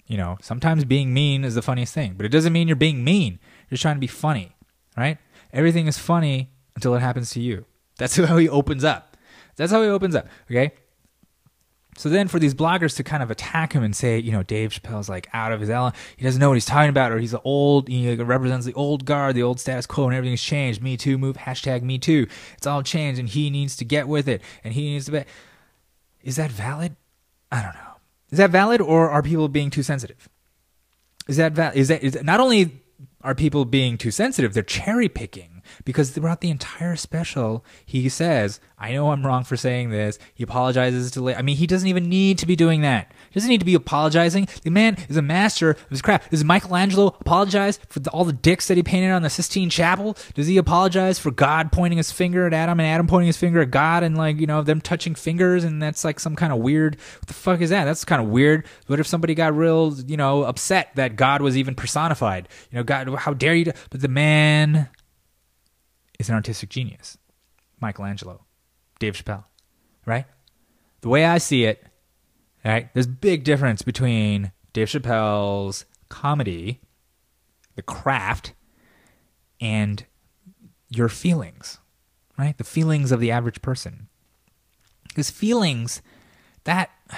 [0.07, 3.05] you know, sometimes being mean is the funniest thing, but it doesn't mean you're being
[3.05, 3.39] mean.
[3.71, 4.55] You're trying to be funny,
[4.97, 5.19] right?
[5.53, 7.65] Everything is funny until it happens to you.
[7.99, 9.17] That's how he opens up.
[9.57, 10.27] That's how he opens up.
[10.51, 10.73] Okay.
[11.97, 14.71] So then, for these bloggers to kind of attack him and say, you know, Dave
[14.71, 17.31] Chappelle's like out of his element, he doesn't know what he's talking about, or he's
[17.31, 20.83] the old, he represents the old guard, the old status quo, and everything's changed.
[20.83, 22.27] Me too, move, hashtag me too.
[22.57, 25.25] It's all changed, and he needs to get with it, and he needs to be.
[26.25, 26.97] Is that valid?
[27.53, 27.94] I don't know.
[28.35, 30.29] Is that valid, or are people being too sensitive?
[31.29, 31.77] Is that valid?
[31.77, 32.83] Is that is that, not only
[33.21, 35.54] are people being too sensitive, they're cherry picking
[35.85, 40.19] because throughout the entire special, he says, I know I'm wrong for saying this.
[40.35, 43.13] He apologizes to, I mean, he doesn't even need to be doing that.
[43.31, 44.49] He doesn't need to be apologizing.
[44.63, 46.31] The man is a master of his craft.
[46.31, 50.17] Does Michelangelo apologize for the, all the dicks that he painted on the Sistine Chapel?
[50.35, 53.61] Does he apologize for God pointing his finger at Adam and Adam pointing his finger
[53.61, 56.59] at God and like, you know, them touching fingers and that's like some kind of
[56.59, 57.85] weird, what the fuck is that?
[57.85, 58.67] That's kind of weird.
[58.87, 62.49] What if somebody got real, you know, upset that God was even personified?
[62.71, 63.65] You know, God, how dare you?
[63.67, 64.89] To, but the man
[66.19, 67.19] is an artistic genius.
[67.81, 68.45] Michelangelo,
[68.99, 69.45] Dave Chappelle,
[70.07, 70.27] right?
[71.01, 71.85] The way I see it,
[72.65, 76.81] right, there's a big difference between Dave Chappelle's comedy,
[77.77, 78.55] the craft,
[79.61, 80.05] and
[80.89, 81.79] your feelings,
[82.39, 82.57] right?
[82.57, 84.09] The feelings of the average person.
[85.09, 86.03] Because feelings,
[86.65, 86.91] that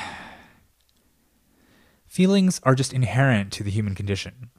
[2.06, 4.50] feelings are just inherent to the human condition.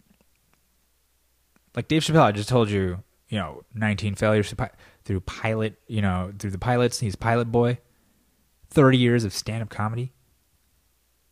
[1.75, 4.53] Like Dave Chappelle, I just told you, you know, 19 failures
[5.05, 6.99] through pilot, you know, through the pilots.
[6.99, 7.79] He's pilot boy.
[8.69, 10.13] 30 years of stand up comedy.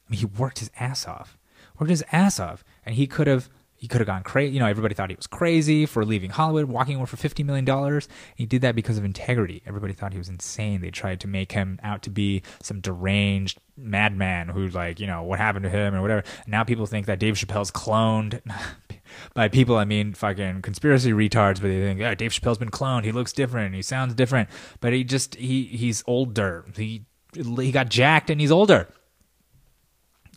[0.07, 1.37] I mean, he worked his ass off.
[1.79, 2.63] Worked his ass off.
[2.85, 4.53] And he could have he could have gone crazy.
[4.53, 8.01] You know, everybody thought he was crazy for leaving Hollywood, walking away for $50 million.
[8.35, 9.61] He did that because of integrity.
[9.65, 10.79] Everybody thought he was insane.
[10.79, 15.23] They tried to make him out to be some deranged madman who, like, you know,
[15.23, 16.23] what happened to him or whatever.
[16.47, 18.41] Now people think that Dave Chappelle's cloned.
[19.33, 23.03] By people, I mean fucking conspiracy retards, but they think, yeah, Dave Chappelle's been cloned.
[23.03, 23.75] He looks different.
[23.75, 24.49] He sounds different.
[24.79, 26.65] But he just, he he's older.
[26.75, 28.87] He, he got jacked and he's older.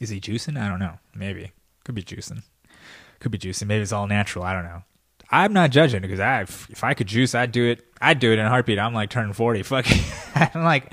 [0.01, 0.61] Is he juicing?
[0.61, 0.99] I don't know.
[1.15, 1.53] Maybe.
[1.85, 2.43] Could be juicing.
[3.21, 3.67] Could be juicing.
[3.67, 4.45] Maybe it's all natural.
[4.45, 4.83] I don't know.
[5.31, 7.85] I'm not judging because I, if I could juice, I'd do it.
[8.01, 8.79] I'd do it in a heartbeat.
[8.79, 9.63] I'm like turning 40.
[9.65, 10.03] Fuck it.
[10.55, 10.93] I'm like,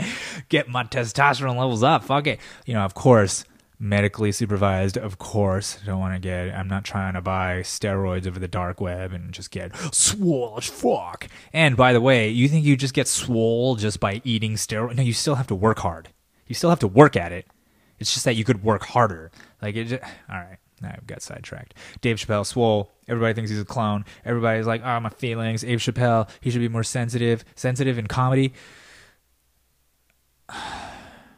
[0.50, 2.04] get my testosterone levels up.
[2.04, 2.40] Fuck it.
[2.66, 3.46] You know, of course,
[3.86, 4.98] medically supervised.
[4.98, 6.54] Of course, don't want to get.
[6.54, 10.66] I'm not trying to buy steroids over the dark web and just get swole as
[10.66, 11.28] fuck.
[11.54, 14.96] And by the way, you think you just get swole just by eating steroids?
[14.96, 16.10] No, you still have to work hard.
[16.48, 17.48] You still have to work at it.
[18.00, 19.32] It's just that you could work harder.
[19.62, 19.86] Like it.
[19.86, 20.58] Just, all right.
[20.84, 21.74] I've got sidetracked.
[22.02, 22.92] Dave Chappelle, swole.
[23.08, 24.04] Everybody thinks he's a clone.
[24.26, 25.62] Everybody's like, oh, my feelings.
[25.62, 27.46] Dave Chappelle, he should be more sensitive.
[27.56, 28.54] Sensitive in comedy.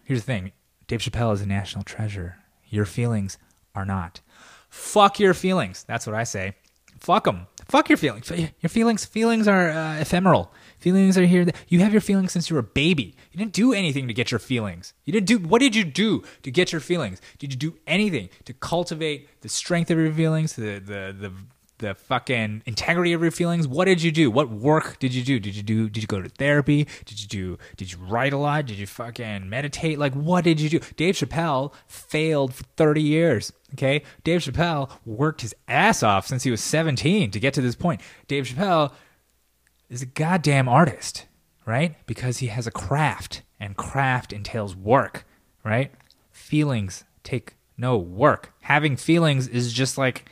[0.04, 0.52] Here's the thing
[0.88, 2.38] Dave Chappelle is a national treasure.
[2.70, 3.38] Your feelings
[3.76, 4.22] are not.
[4.70, 5.84] Fuck your feelings.
[5.88, 6.56] That's what I say.
[7.00, 7.48] Fuck them.
[7.68, 8.32] Fuck your feelings.
[8.32, 10.52] Your feelings feelings are uh, ephemeral.
[10.80, 11.46] Feelings are here.
[11.68, 13.16] You have your feelings since you were a baby.
[13.32, 14.94] You didn't do anything to get your feelings.
[15.04, 17.22] You didn't do what did you do to get your feelings?
[17.38, 21.34] Did you do anything to cultivate the strength of your feelings, the the the
[21.80, 23.68] the fucking integrity of your feelings.
[23.68, 24.32] What did you do?
[24.32, 25.40] What work did you do?
[25.40, 25.90] Did you do?
[25.90, 26.88] Did you go to therapy?
[27.06, 27.58] Did you do?
[27.76, 28.66] Did you write a lot?
[28.66, 30.00] Did you fucking meditate?
[30.00, 30.80] Like, what did you do?
[30.96, 33.54] Dave Chappelle failed for 30 years.
[33.74, 34.04] Okay.
[34.24, 38.02] Dave Chappelle worked his ass off since he was 17 to get to this point.
[38.28, 38.92] Dave Chappelle
[39.90, 41.26] is a goddamn artist,
[41.66, 41.96] right?
[42.06, 45.26] Because he has a craft, and craft entails work,
[45.64, 45.92] right?
[46.32, 48.54] Feelings take no work.
[48.62, 50.26] Having feelings is just like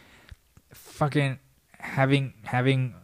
[0.96, 1.40] fucking
[1.80, 2.96] having having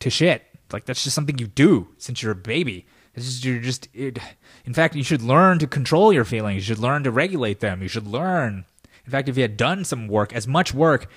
[0.00, 0.42] to shit.
[0.72, 2.86] Like that's just something you do since you're a baby.
[3.14, 4.18] It's just you're just it,
[4.64, 6.68] in fact you should learn to control your feelings.
[6.68, 7.82] You should learn to regulate them.
[7.82, 8.64] You should learn.
[9.04, 11.08] In fact, if you had done some work, as much work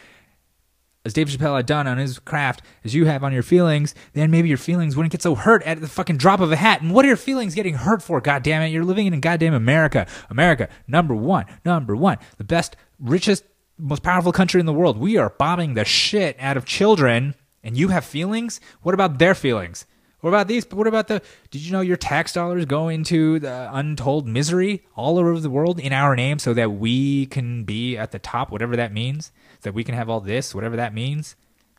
[1.06, 4.30] as Dave Chappelle had done on his craft as you have on your feelings, then
[4.30, 6.82] maybe your feelings wouldn't get so hurt at the fucking drop of a hat.
[6.82, 8.20] And what are your feelings getting hurt for?
[8.20, 8.68] God damn it.
[8.68, 10.06] You're living in goddamn America.
[10.30, 13.46] America, number one, number one, the best, richest,
[13.78, 14.98] most powerful country in the world.
[14.98, 18.60] We are bombing the shit out of children, and you have feelings?
[18.82, 19.86] What about their feelings?
[20.22, 20.66] What about these?
[20.72, 21.22] What about the?
[21.52, 25.80] Did you know your tax dollars go into the untold misery all over the world
[25.80, 29.32] in our name so that we can be at the top, whatever that means?
[29.60, 31.36] So that we can have all this, whatever that means,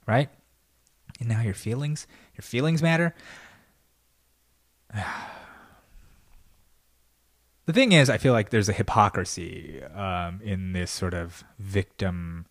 [0.07, 0.31] right?
[1.19, 2.07] And now your feelings,
[2.37, 3.15] your feelings matter.
[7.69, 12.47] The thing is, I feel like there's a hypocrisy um, in this sort of victim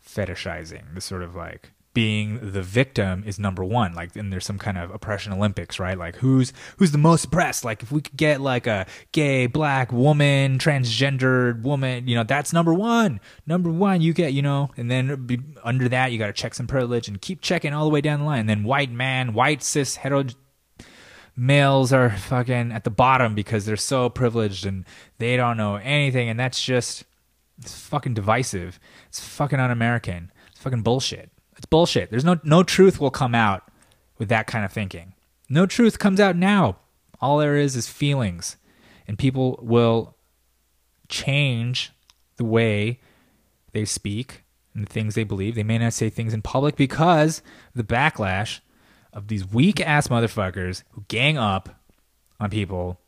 [0.00, 3.94] fetishizing, this sort of like being the victim is number one.
[3.94, 5.98] Like, and there's some kind of oppression Olympics, right?
[5.98, 7.64] Like, who's who's the most oppressed?
[7.64, 12.52] Like, if we could get like a gay, black woman, transgendered woman, you know, that's
[12.52, 13.18] number one.
[13.44, 16.54] Number one, you get, you know, and then be, under that, you got to check
[16.54, 18.38] some privilege and keep checking all the way down the line.
[18.38, 20.26] And then white man, white cis hetero
[21.38, 24.84] males are fucking at the bottom because they're so privileged and
[25.18, 27.04] they don't know anything and that's just
[27.58, 28.78] it's fucking divisive.
[29.08, 30.30] It's fucking un-american.
[30.50, 31.30] It's fucking bullshit.
[31.56, 32.10] It's bullshit.
[32.10, 33.70] There's no no truth will come out
[34.18, 35.14] with that kind of thinking.
[35.48, 36.78] No truth comes out now.
[37.20, 38.56] All there is is feelings.
[39.06, 40.16] And people will
[41.08, 41.92] change
[42.36, 43.00] the way
[43.72, 45.54] they speak and the things they believe.
[45.54, 47.42] They may not say things in public because
[47.74, 48.60] the backlash
[49.12, 51.68] of these weak ass motherfuckers who gang up
[52.40, 53.00] on people,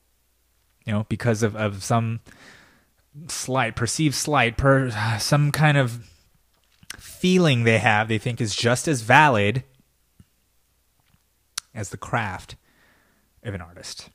[0.84, 2.20] you know, because of, of some
[3.28, 6.10] slight, perceived slight, per some kind of
[6.98, 9.62] feeling they have they think is just as valid
[11.74, 12.56] as the craft
[13.42, 14.08] of an artist.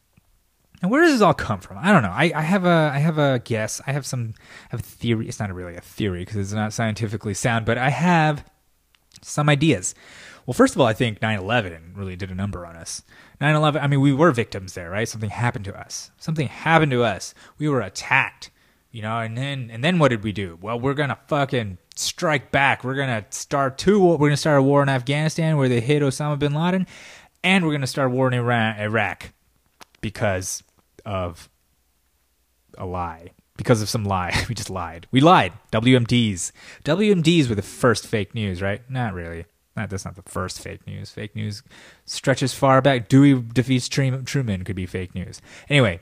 [0.81, 1.77] And where does this all come from?
[1.77, 2.11] I don't know.
[2.11, 3.81] I, I have a I have a guess.
[3.87, 4.33] I have some
[4.65, 5.27] I have a theory.
[5.27, 8.43] It's not really a theory because it's not scientifically sound, but I have
[9.21, 9.95] some ideas.
[10.45, 13.03] Well, first of all, I think 9/11 really did a number on us.
[13.41, 13.81] 9/11.
[13.81, 15.07] I mean, we were victims there, right?
[15.07, 16.11] Something happened to us.
[16.17, 17.33] Something happened to us.
[17.57, 18.51] We were attacked,
[18.91, 19.19] you know.
[19.19, 20.57] And then and then what did we do?
[20.61, 22.83] Well, we're gonna fucking strike back.
[22.83, 23.99] We're gonna start two.
[24.03, 26.85] We're gonna start a war in Afghanistan where they hit Osama bin Laden,
[27.43, 29.33] and we're gonna start a war in Iran, Iraq
[30.01, 30.61] because
[31.05, 31.49] of
[32.77, 33.31] a lie.
[33.57, 34.33] Because of some lie.
[34.49, 35.07] We just lied.
[35.11, 35.53] We lied.
[35.71, 36.51] WMDs.
[36.83, 38.81] WMDs were the first fake news, right?
[38.89, 39.45] Not really.
[39.75, 41.09] Not, that's not the first fake news.
[41.09, 41.63] Fake news
[42.05, 43.09] stretches far back.
[43.09, 45.41] Dewey defeats Truman could be fake news.
[45.69, 45.99] Anyway,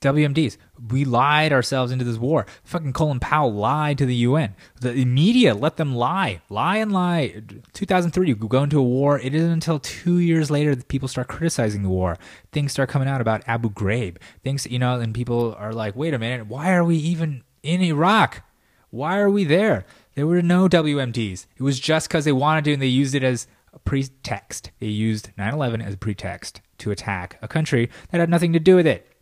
[0.00, 0.56] WMDs.
[0.90, 2.46] We lied ourselves into this war.
[2.64, 4.54] Fucking Colin Powell lied to the UN.
[4.80, 6.42] The media let them lie.
[6.48, 7.42] Lie and lie.
[7.72, 9.18] 2003, you go into a war.
[9.18, 12.16] It isn't until two years later that people start criticizing the war.
[12.52, 14.18] Things start coming out about Abu Ghraib.
[14.44, 17.80] Things, you know, and people are like, wait a minute, why are we even in
[17.82, 18.42] Iraq?
[18.90, 19.84] Why are we there?
[20.16, 21.46] There were no WMDs.
[21.56, 24.70] It was just because they wanted to and they used it as a pretext.
[24.80, 28.58] They used 9 11 as a pretext to attack a country that had nothing to
[28.58, 29.12] do with it.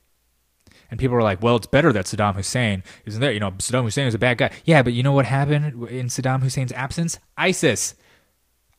[0.91, 3.33] And people were like, well, it's better that Saddam Hussein isn't there.
[3.33, 4.51] You know, Saddam Hussein is a bad guy.
[4.65, 7.19] Yeah, but you know what happened in Saddam Hussein's absence?
[7.37, 7.97] ISIS.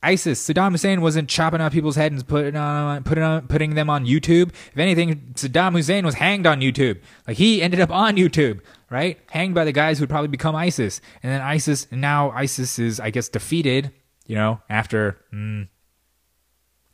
[0.01, 0.47] ISIS.
[0.47, 4.06] Saddam Hussein wasn't chopping off people's heads and putting on, putting on, putting them on
[4.06, 4.49] YouTube.
[4.71, 7.01] If anything, Saddam Hussein was hanged on YouTube.
[7.28, 9.19] Like he ended up on YouTube, right?
[9.29, 11.01] Hanged by the guys who'd probably become ISIS.
[11.23, 13.91] And then ISIS, now ISIS is, I guess, defeated.
[14.27, 15.67] You know, after mm,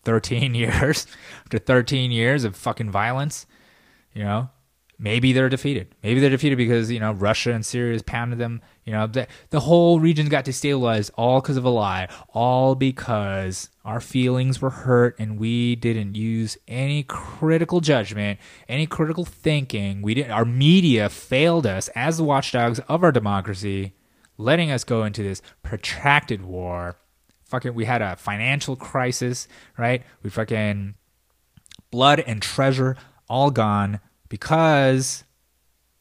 [0.03, 1.07] 13 years,
[1.43, 3.45] after 13 years of fucking violence,
[4.13, 4.49] you know,
[5.01, 5.93] maybe they're defeated.
[6.03, 8.61] Maybe they're defeated because you know Russia and Syria has pounded them.
[8.85, 13.69] You know the the whole region got destabilized all because of a lie, all because
[13.83, 20.01] our feelings were hurt and we didn't use any critical judgment, any critical thinking.
[20.01, 20.31] We didn't.
[20.31, 23.93] Our media failed us as the watchdogs of our democracy,
[24.37, 26.95] letting us go into this protracted war.
[27.45, 29.47] Fucking, we had a financial crisis,
[29.77, 30.03] right?
[30.23, 30.95] We fucking
[31.89, 32.95] blood and treasure
[33.27, 33.99] all gone
[34.31, 35.25] because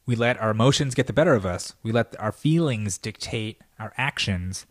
[0.07, 1.75] we let our emotions get the better of us.
[1.83, 4.67] We let our feelings dictate our actions.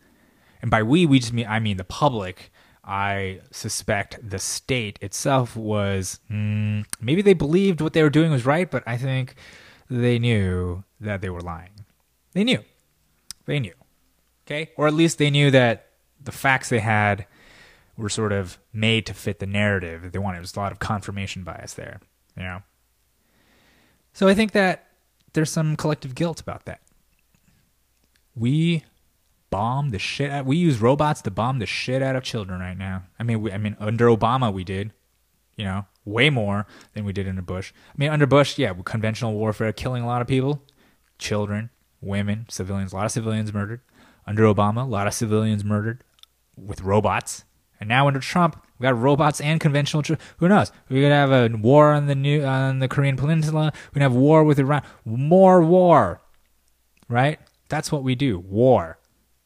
[0.61, 2.53] And by we, we just mean I mean the public.
[2.85, 8.45] I suspect the state itself was mm, maybe they believed what they were doing was
[8.45, 9.35] right, but I think
[9.89, 11.85] they knew that they were lying.
[12.31, 12.63] They knew.
[13.45, 13.75] They knew.
[14.47, 14.71] Okay?
[14.77, 15.89] Or at least they knew that
[16.23, 17.25] the facts they had
[17.97, 20.37] were sort of made to fit the narrative that they wanted.
[20.37, 21.99] There's a lot of confirmation bias there,
[22.37, 22.61] you know?
[24.13, 24.87] So I think that
[25.33, 26.81] there's some collective guilt about that.
[28.35, 28.83] We
[29.49, 30.45] bomb the shit out.
[30.45, 33.03] We use robots to bomb the shit out of children right now.
[33.19, 34.93] I mean, we, I mean, under Obama we did,
[35.55, 37.73] you know, way more than we did under Bush.
[37.89, 40.63] I mean, under Bush, yeah, conventional warfare, killing a lot of people,
[41.17, 41.69] children,
[42.01, 43.81] women, civilians, a lot of civilians murdered.
[44.25, 46.03] Under Obama, a lot of civilians murdered
[46.55, 47.45] with robots.
[47.79, 50.01] And now under Trump, we got robots and conventional.
[50.01, 50.23] troops.
[50.37, 50.71] who knows?
[50.89, 53.73] We could have a war on the new on the Korean Peninsula.
[53.89, 54.83] We could have war with Iran.
[55.05, 56.21] More war,
[57.09, 57.39] right?
[57.67, 58.39] That's what we do.
[58.39, 58.97] War,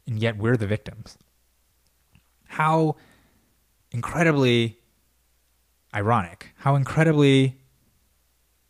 [0.06, 1.18] and yet we're the victims.
[2.46, 2.96] How
[3.92, 4.80] incredibly
[5.96, 6.54] ironic.
[6.58, 7.58] How incredibly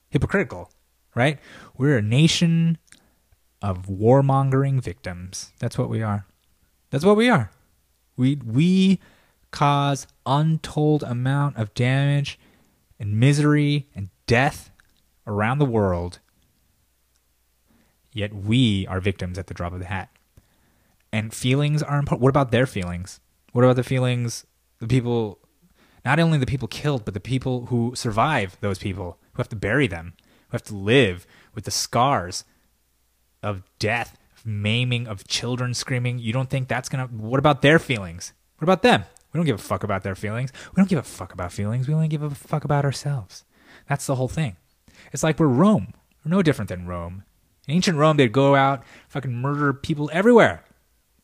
[0.10, 0.72] hypocritical,
[1.14, 1.40] right?
[1.78, 2.78] We're a nation
[3.62, 5.52] of warmongering victims.
[5.60, 6.26] That's what we are.
[6.90, 7.52] That's what we are.
[8.16, 9.00] We we
[9.54, 12.38] cause untold amount of damage
[13.00, 14.72] and misery and death
[15.26, 16.20] around the world.
[18.12, 20.10] Yet we are victims at the drop of the hat.
[21.14, 22.22] And feelings are important.
[22.22, 23.22] What about their feelings?
[23.54, 24.46] What about the feelings
[24.80, 25.40] the people
[26.04, 29.56] not only the people killed, but the people who survive those people, who have to
[29.56, 30.14] bury them,
[30.50, 31.26] who have to live
[31.56, 32.44] with the scars
[33.42, 36.20] of death, of maiming, of children screaming.
[36.20, 37.06] You don't think that's gonna?
[37.06, 38.34] What about their feelings?
[38.58, 39.06] What about them?
[39.34, 40.52] We don't give a fuck about their feelings.
[40.76, 41.88] We don't give a fuck about feelings.
[41.88, 43.44] We only give a fuck about ourselves.
[43.90, 44.58] That's the whole thing.
[45.12, 45.94] It's like we're Rome.
[46.24, 47.24] We're no different than Rome.
[47.68, 50.64] In ancient Rome, they'd go out, fucking murder people everywhere,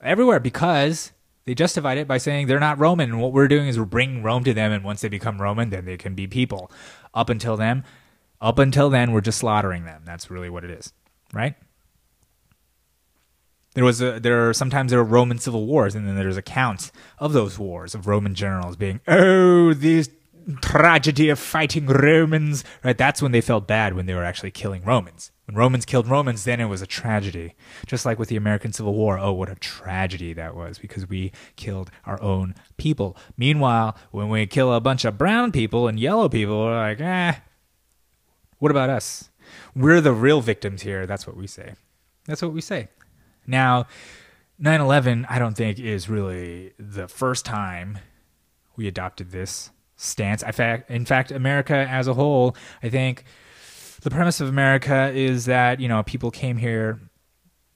[0.02, 1.12] everywhere because
[1.46, 3.12] they justified it by saying they're not Roman.
[3.12, 5.70] And what we're doing is we're bringing Rome to them, and once they become Roman,
[5.70, 6.72] then they can be people.
[7.14, 7.84] Up until then,
[8.42, 10.04] up until then, we're just slaughtering them.
[10.06, 10.94] That's really what it is,
[11.34, 11.56] right?
[13.76, 16.92] There was a, there are sometimes there are Roman civil wars, and then there's accounts
[17.20, 20.10] of those wars of Roman generals being, oh, this
[20.62, 22.64] tragedy of fighting Romans.
[22.84, 25.32] Right, that's when they felt bad when they were actually killing Romans.
[25.46, 27.56] When Romans killed Romans, then it was a tragedy.
[27.86, 31.32] Just like with the American Civil War, oh, what a tragedy that was because we
[31.56, 33.18] killed our own people.
[33.38, 37.34] Meanwhile, when we kill a bunch of brown people and yellow people, we're like, eh,
[38.60, 39.30] what about us?
[39.76, 41.06] We're the real victims here.
[41.06, 41.74] That's what we say.
[42.26, 42.90] That's what we say.
[43.50, 43.88] Now,
[44.60, 48.00] 9 11, I don't think, is really the first time
[48.76, 50.44] we adopted this stance.
[50.44, 53.26] In fact, in fact, America as a whole, I think
[54.02, 57.00] the premise of America is that, you know, people came here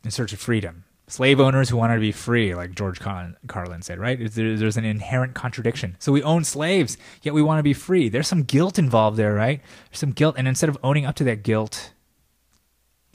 [0.03, 0.85] in search of freedom.
[1.07, 4.17] Slave owners who wanted to be free, like George Carlin said, right?
[4.19, 5.97] There's an inherent contradiction.
[5.99, 8.07] So we own slaves, yet we want to be free.
[8.07, 9.61] There's some guilt involved there, right?
[9.89, 10.35] There's some guilt.
[10.37, 11.91] And instead of owning up to that guilt,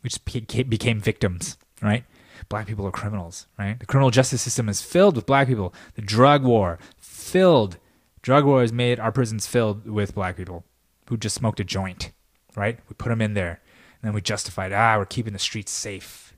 [0.03, 2.05] we just became victims, right?
[2.49, 3.79] Black people are criminals, right?
[3.79, 5.75] The criminal justice system is filled with black people.
[5.95, 7.79] The drug war, filled.
[8.23, 10.65] Drug war has made our prisons filled with black people
[11.09, 12.13] who just smoked a joint,
[12.57, 12.79] right?
[12.89, 13.61] We put them in there.
[14.01, 16.35] And then we justified, ah, we're keeping the streets safe,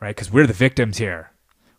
[0.00, 0.14] right?
[0.14, 1.31] Because we're the victims here.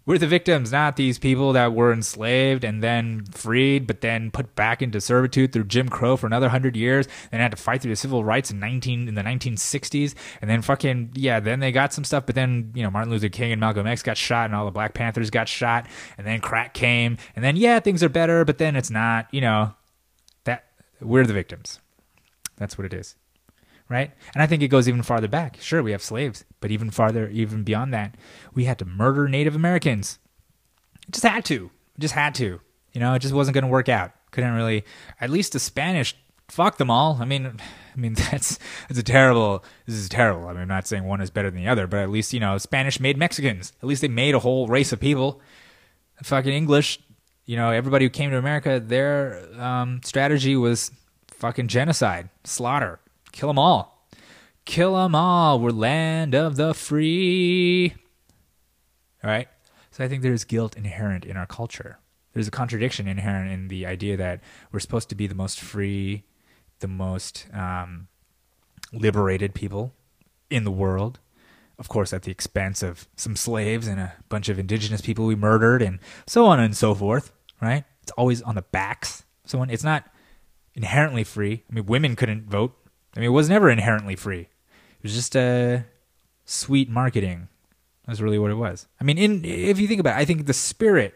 [0.05, 4.53] We're the victims, not these people that were enslaved and then freed, but then put
[4.53, 7.93] back into servitude through Jim Crow for another hundred years, and had to fight through
[7.93, 11.71] the civil rights in nineteen in the nineteen sixties, and then fucking yeah, then they
[11.71, 14.45] got some stuff, but then you know Martin Luther King and Malcolm X got shot,
[14.45, 15.87] and all the Black Panthers got shot,
[16.17, 19.39] and then crack came, and then yeah, things are better, but then it's not, you
[19.39, 19.73] know,
[20.43, 20.65] that
[20.99, 21.79] we're the victims.
[22.57, 23.15] That's what it is
[23.89, 24.11] right?
[24.33, 25.57] And I think it goes even farther back.
[25.59, 28.15] Sure, we have slaves, but even farther, even beyond that,
[28.53, 30.19] we had to murder Native Americans.
[31.09, 31.69] Just had to.
[31.99, 32.59] Just had to.
[32.93, 34.11] You know, it just wasn't going to work out.
[34.31, 34.83] Couldn't really.
[35.19, 36.15] At least the Spanish.
[36.49, 37.17] Fuck them all.
[37.21, 37.45] I mean,
[37.95, 38.57] I mean that's
[38.87, 39.63] that's a terrible.
[39.85, 40.47] This is terrible.
[40.47, 42.39] I mean, I'm not saying one is better than the other, but at least you
[42.39, 43.73] know, Spanish made Mexicans.
[43.81, 45.41] At least they made a whole race of people.
[46.23, 46.99] Fucking English.
[47.45, 50.91] You know, everybody who came to America, their um, strategy was
[51.27, 52.99] fucking genocide, slaughter
[53.33, 54.07] Kill them all.
[54.63, 55.59] Kill them all.
[55.59, 57.93] We're land of the free.
[59.21, 59.49] All right.
[59.91, 61.99] So I think there's guilt inherent in our culture.
[62.33, 66.23] There's a contradiction inherent in the idea that we're supposed to be the most free,
[66.79, 68.07] the most um,
[68.91, 69.93] liberated people
[70.49, 71.19] in the world.
[71.77, 75.35] Of course, at the expense of some slaves and a bunch of indigenous people we
[75.35, 77.31] murdered, and so on and so forth.
[77.61, 77.83] Right?
[78.01, 79.25] It's always on the backs.
[79.45, 79.69] Someone.
[79.69, 80.05] It's not
[80.75, 81.63] inherently free.
[81.69, 82.75] I mean, women couldn't vote
[83.15, 84.41] I mean, it was never inherently free.
[84.41, 85.81] It was just a uh,
[86.45, 87.47] sweet marketing.
[88.07, 88.87] That's really what it was.
[88.99, 91.13] I mean, in if you think about it, I think the spirit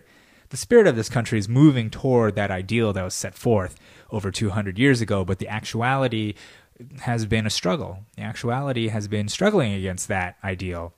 [0.50, 3.76] the spirit of this country is moving toward that ideal that was set forth
[4.12, 6.36] over 200 years ago, but the actuality
[7.02, 8.06] has been a struggle.
[8.16, 10.94] The actuality has been struggling against that ideal,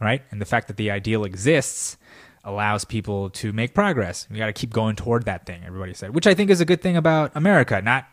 [0.00, 0.22] right?
[0.30, 1.96] And the fact that the ideal exists
[2.44, 4.26] allows people to make progress.
[4.30, 6.64] We got to keep going toward that thing, everybody said, which I think is a
[6.64, 7.80] good thing about America.
[7.80, 8.06] Not,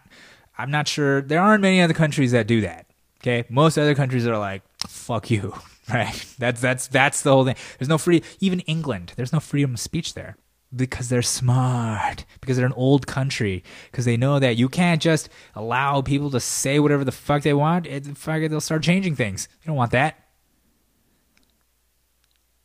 [0.60, 2.86] I'm not sure, there aren't many other countries that do that.
[3.22, 3.46] Okay.
[3.50, 5.54] Most other countries are like, fuck you,
[5.90, 6.26] right?
[6.38, 7.56] That's, that's, that's the whole thing.
[7.78, 10.36] There's no free, even England, there's no freedom of speech there
[10.76, 15.30] because they're smart, because they're an old country, because they know that you can't just
[15.56, 17.88] allow people to say whatever the fuck they want.
[17.88, 19.48] It, fuck it, they'll start changing things.
[19.62, 20.28] You don't want that.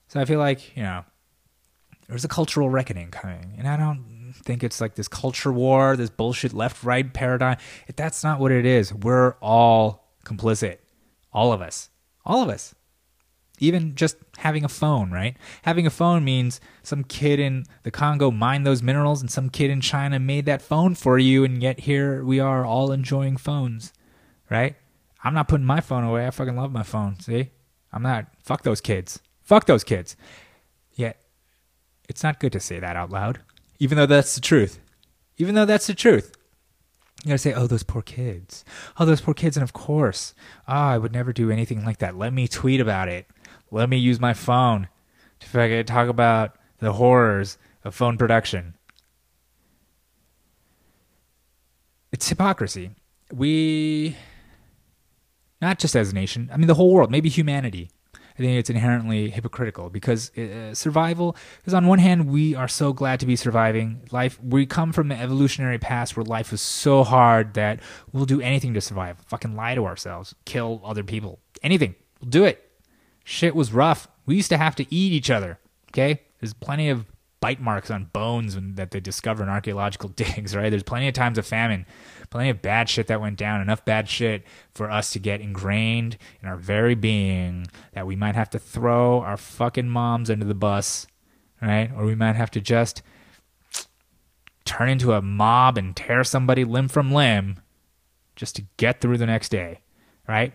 [0.08, 1.04] So I feel like, you know,
[2.08, 3.54] there's a cultural reckoning coming.
[3.56, 7.56] And I don't think it's like this culture war, this bullshit left right paradigm.
[7.96, 8.92] That's not what it is.
[8.92, 10.78] We're all complicit.
[11.32, 11.90] All of us.
[12.24, 12.74] All of us
[13.58, 15.36] even just having a phone, right?
[15.62, 19.70] Having a phone means some kid in the Congo mined those minerals and some kid
[19.70, 23.92] in China made that phone for you, and yet here we are all enjoying phones,
[24.50, 24.76] right?
[25.22, 26.26] I'm not putting my phone away.
[26.26, 27.18] I fucking love my phone.
[27.20, 27.50] See?
[27.92, 28.26] I'm not.
[28.42, 29.20] Fuck those kids.
[29.42, 30.16] Fuck those kids.
[30.92, 31.22] Yet,
[32.08, 33.40] it's not good to say that out loud,
[33.78, 34.80] even though that's the truth.
[35.36, 36.32] Even though that's the truth.
[37.24, 38.64] You gotta say, oh, those poor kids.
[38.98, 39.56] Oh, those poor kids.
[39.56, 40.34] And of course,
[40.68, 42.16] oh, I would never do anything like that.
[42.16, 43.26] Let me tweet about it
[43.74, 44.88] let me use my phone
[45.40, 48.74] to talk about the horrors of phone production.
[52.12, 52.92] It's hypocrisy.
[53.32, 54.16] We,
[55.60, 57.90] not just as a nation, I mean, the whole world, maybe humanity.
[58.34, 62.92] I think it's inherently hypocritical because uh, survival is on one hand we are so
[62.92, 67.04] glad to be surviving life we come from an evolutionary past where life was so
[67.04, 67.80] hard that
[68.12, 72.44] we'll do anything to survive fucking lie to ourselves kill other people anything we'll do
[72.44, 72.64] it
[73.24, 74.06] shit was rough.
[74.26, 75.58] We used to have to eat each other.
[75.90, 77.06] Okay, there's plenty of
[77.40, 80.54] bite marks on bones that they discover in archaeological digs.
[80.54, 81.86] Right, there's plenty of times of famine,
[82.34, 83.60] plenty of bad shit that went down.
[83.60, 84.42] Enough bad shit
[84.74, 89.20] for us to get ingrained in our very being that we might have to throw
[89.20, 91.06] our fucking moms under the bus,
[91.62, 91.92] right?
[91.96, 93.02] Or we might have to just
[94.64, 97.60] turn into a mob and tear somebody limb from limb
[98.34, 99.82] just to get through the next day,
[100.26, 100.54] right?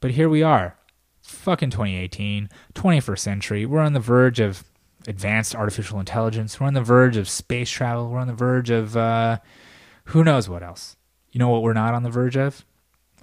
[0.00, 0.78] But here we are
[1.20, 3.66] fucking 2018, 21st century.
[3.66, 4.64] We're on the verge of
[5.06, 6.58] advanced artificial intelligence.
[6.58, 8.08] We're on the verge of space travel.
[8.08, 9.36] We're on the verge of uh,
[10.06, 10.96] who knows what else.
[11.32, 12.64] You know what we're not on the verge of?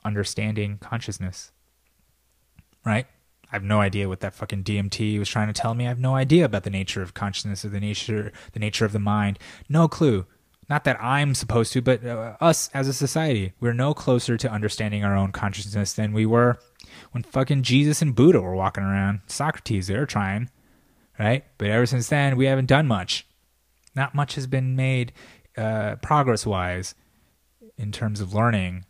[0.05, 1.51] Understanding consciousness.
[2.85, 3.07] Right?
[3.51, 5.85] I have no idea what that fucking DMT was trying to tell me.
[5.85, 8.91] I have no idea about the nature of consciousness or the nature the nature of
[8.91, 9.39] the mind.
[9.69, 10.25] No clue.
[10.69, 14.51] Not that I'm supposed to, but uh, us as a society, we're no closer to
[14.51, 16.57] understanding our own consciousness than we were
[17.11, 19.21] when fucking Jesus and Buddha were walking around.
[19.27, 20.49] Socrates, they were trying,
[21.19, 21.45] right?
[21.57, 23.27] But ever since then, we haven't done much.
[23.95, 25.13] Not much has been made
[25.57, 26.95] uh, progress wise
[27.77, 28.85] in terms of learning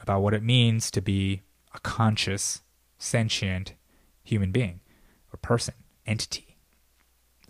[0.00, 1.42] about what it means to be
[1.74, 2.62] a conscious,
[2.98, 3.74] sentient
[4.22, 4.80] human being
[5.32, 5.74] or person,
[6.06, 6.56] entity.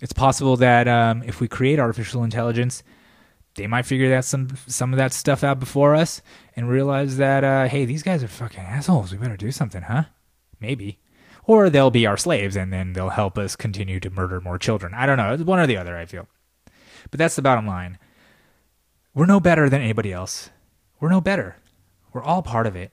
[0.01, 2.83] It's possible that um, if we create artificial intelligence,
[3.55, 6.21] they might figure that some some of that stuff out before us
[6.57, 9.12] and realize that uh, hey, these guys are fucking assholes.
[9.12, 10.05] We better do something, huh?
[10.61, 10.99] Maybe.
[11.47, 14.95] Or they'll be our slaves and then they'll help us continue to murder more children.
[14.95, 15.33] I don't know.
[15.33, 16.27] It's one or the other, I feel.
[17.11, 17.99] But that's the bottom line.
[19.15, 20.51] We're no better than anybody else.
[21.01, 21.57] We're no better.
[22.12, 22.93] We're all part of it.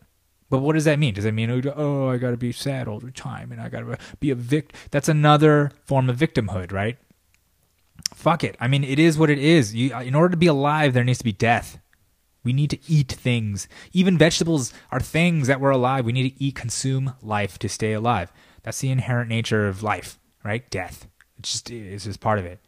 [0.49, 1.13] But what does that mean?
[1.13, 3.81] Does that mean, oh, I got to be sad all the time and I got
[3.81, 4.77] to be a victim?
[4.91, 6.97] That's another form of victimhood, right?
[8.13, 8.55] fuck it.
[8.59, 9.73] I mean, it is what it is.
[9.73, 11.79] You, uh, in order to be alive, there needs to be death.
[12.43, 13.67] We need to eat things.
[13.93, 16.05] Even vegetables are things that we're alive.
[16.05, 18.31] We need to eat, consume life to stay alive.
[18.63, 20.67] That's the inherent nature of life, right?
[20.69, 21.07] Death.
[21.37, 22.59] It's just it's just part of it.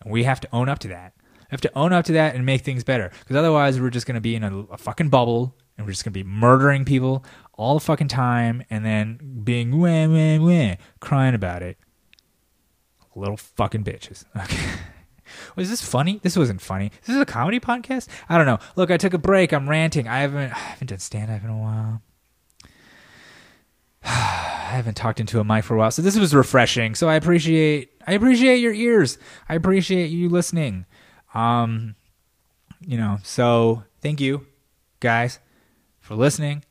[0.00, 1.14] And we have to own up to that.
[1.50, 3.10] We have to own up to that and make things better.
[3.20, 6.04] Because otherwise, we're just going to be in a, a fucking bubble and we're just
[6.04, 7.24] going to be murdering people
[7.54, 11.78] all the fucking time and then being wah, wah, wah, crying about it.
[13.14, 14.24] Little fucking bitches.
[14.36, 14.80] Okay.
[15.56, 16.20] Was this funny?
[16.22, 16.92] This wasn't funny.
[17.04, 18.08] This is a comedy podcast?
[18.28, 18.58] I don't know.
[18.76, 19.52] Look, I took a break.
[19.52, 20.06] I'm ranting.
[20.06, 22.02] I haven't I haven't done stand up in a while.
[24.04, 25.90] I haven't talked into a mic for a while.
[25.90, 26.94] So this was refreshing.
[26.94, 29.18] So I appreciate I appreciate your ears.
[29.48, 30.86] I appreciate you listening.
[31.36, 31.94] Um
[32.86, 34.46] you know, so thank you
[35.00, 35.38] guys
[36.00, 36.64] for listening.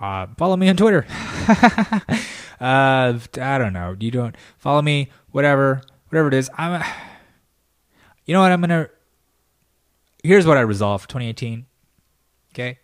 [0.00, 1.06] Uh, follow me on Twitter.
[1.48, 3.94] uh, I don't know.
[3.98, 6.50] You don't follow me whatever, whatever it is.
[6.58, 6.82] I'm,
[8.26, 8.50] you know what?
[8.50, 8.88] I'm gonna.
[10.24, 11.66] Here's what I resolved for 2018.
[12.52, 12.78] Okay,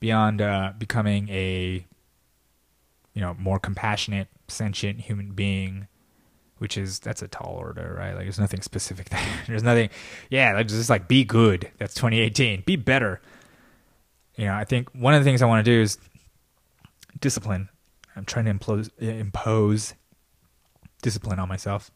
[0.00, 1.86] beyond uh, becoming a,
[3.12, 5.86] you know, more compassionate, sentient human being,
[6.60, 8.12] which is that's a tall order, right?
[8.12, 9.42] Like there's nothing specific there.
[9.46, 9.88] there's nothing.
[10.28, 11.70] Yeah, just like be good.
[11.78, 12.64] That's 2018.
[12.66, 13.22] Be better.
[14.36, 15.98] You know, I think one of the things I want to do is
[17.18, 17.70] discipline.
[18.14, 19.94] I'm trying to impose, impose
[21.02, 21.90] discipline on myself.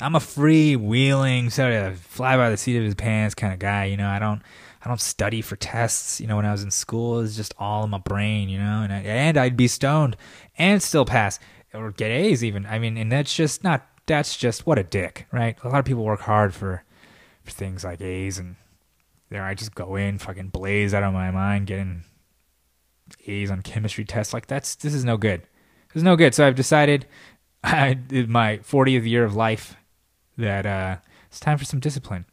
[0.00, 3.86] I'm a freewheeling, sort of fly by the seat of his pants kind of guy.
[3.86, 4.42] You know, I don't,
[4.84, 6.20] I don't study for tests.
[6.20, 8.48] You know, when I was in school, it was just all in my brain.
[8.48, 10.16] You know, and I, and I'd be stoned
[10.56, 11.40] and still pass
[11.74, 12.66] or get A's even.
[12.66, 13.86] I mean, and that's just not.
[14.06, 15.56] That's just what a dick, right?
[15.64, 16.84] A lot of people work hard for,
[17.42, 18.56] for things like A's, and
[19.30, 22.04] there I just go in, fucking blaze out of my mind, getting
[23.26, 24.34] A's on chemistry tests.
[24.34, 25.42] Like that's this is no good.
[25.88, 26.34] This is no good.
[26.34, 27.06] So I've decided,
[27.64, 29.76] I did my 40th year of life,
[30.36, 30.96] that uh,
[31.28, 32.26] it's time for some discipline.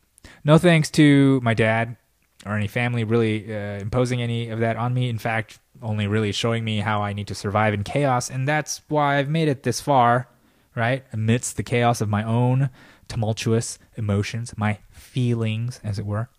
[0.44, 1.98] No thanks to my dad
[2.46, 5.10] or any family really uh, imposing any of that on me.
[5.10, 8.82] In fact, only really showing me how I need to survive in chaos, and that's
[8.88, 10.28] why I've made it this far,
[10.76, 11.04] right?
[11.14, 12.70] Amidst the chaos of my own
[13.08, 16.30] tumultuous emotions, my feelings, as it were.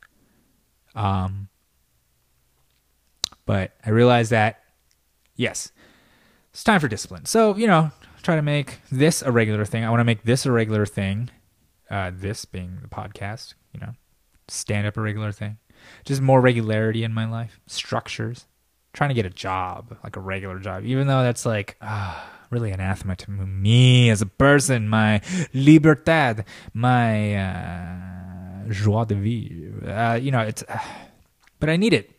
[0.94, 1.48] Um,
[3.44, 4.61] but I realized that,
[5.36, 5.72] yes,
[6.50, 7.26] it's time for discipline.
[7.26, 7.90] So, you know,
[8.22, 9.84] try to make this a regular thing.
[9.84, 11.30] I want to make this a regular thing.
[11.90, 13.92] Uh, this being the podcast, you know,
[14.48, 15.59] stand up a regular thing.
[16.05, 18.47] Just more regularity in my life, structures.
[18.93, 22.70] Trying to get a job, like a regular job, even though that's like ah, really
[22.70, 25.22] anathema to me as a person, my
[25.55, 29.91] libertad, my uh, joie de vivre.
[29.91, 30.78] Uh, you know, it's, uh,
[31.61, 32.11] but I need it.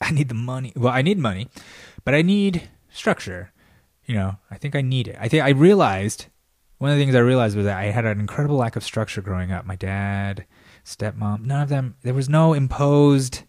[0.00, 0.72] I need the money.
[0.76, 1.48] Well, I need money,
[2.04, 3.52] but I need structure.
[4.04, 5.16] You know, I think I need it.
[5.18, 6.26] I think I realized
[6.78, 9.20] one of the things I realized was that I had an incredible lack of structure
[9.20, 9.66] growing up.
[9.66, 10.46] My dad,
[10.96, 11.96] stepmom, none of them.
[12.02, 13.42] There was no imposed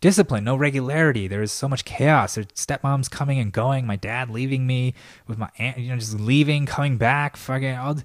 [0.00, 1.28] discipline, no regularity.
[1.28, 2.34] There was so much chaos.
[2.34, 3.86] There's stepmoms coming and going.
[3.86, 4.94] My dad leaving me
[5.26, 7.36] with my aunt, you know, just leaving, coming back.
[7.36, 7.96] Fucking all,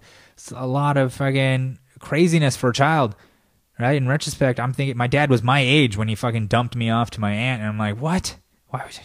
[0.54, 3.16] a lot of fucking craziness for a child.
[3.80, 3.98] Right?
[3.98, 7.10] In retrospect, I'm thinking my dad was my age when he fucking dumped me off
[7.12, 8.38] to my aunt, and I'm like, what?
[8.70, 9.04] Why was I?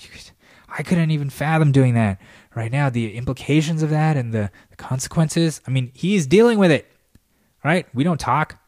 [0.72, 2.20] I couldn't even fathom doing that.
[2.54, 5.60] Right now, the implications of that and the, the consequences.
[5.66, 6.90] I mean, he's dealing with it.
[7.64, 7.86] Right?
[7.94, 8.59] We don't talk.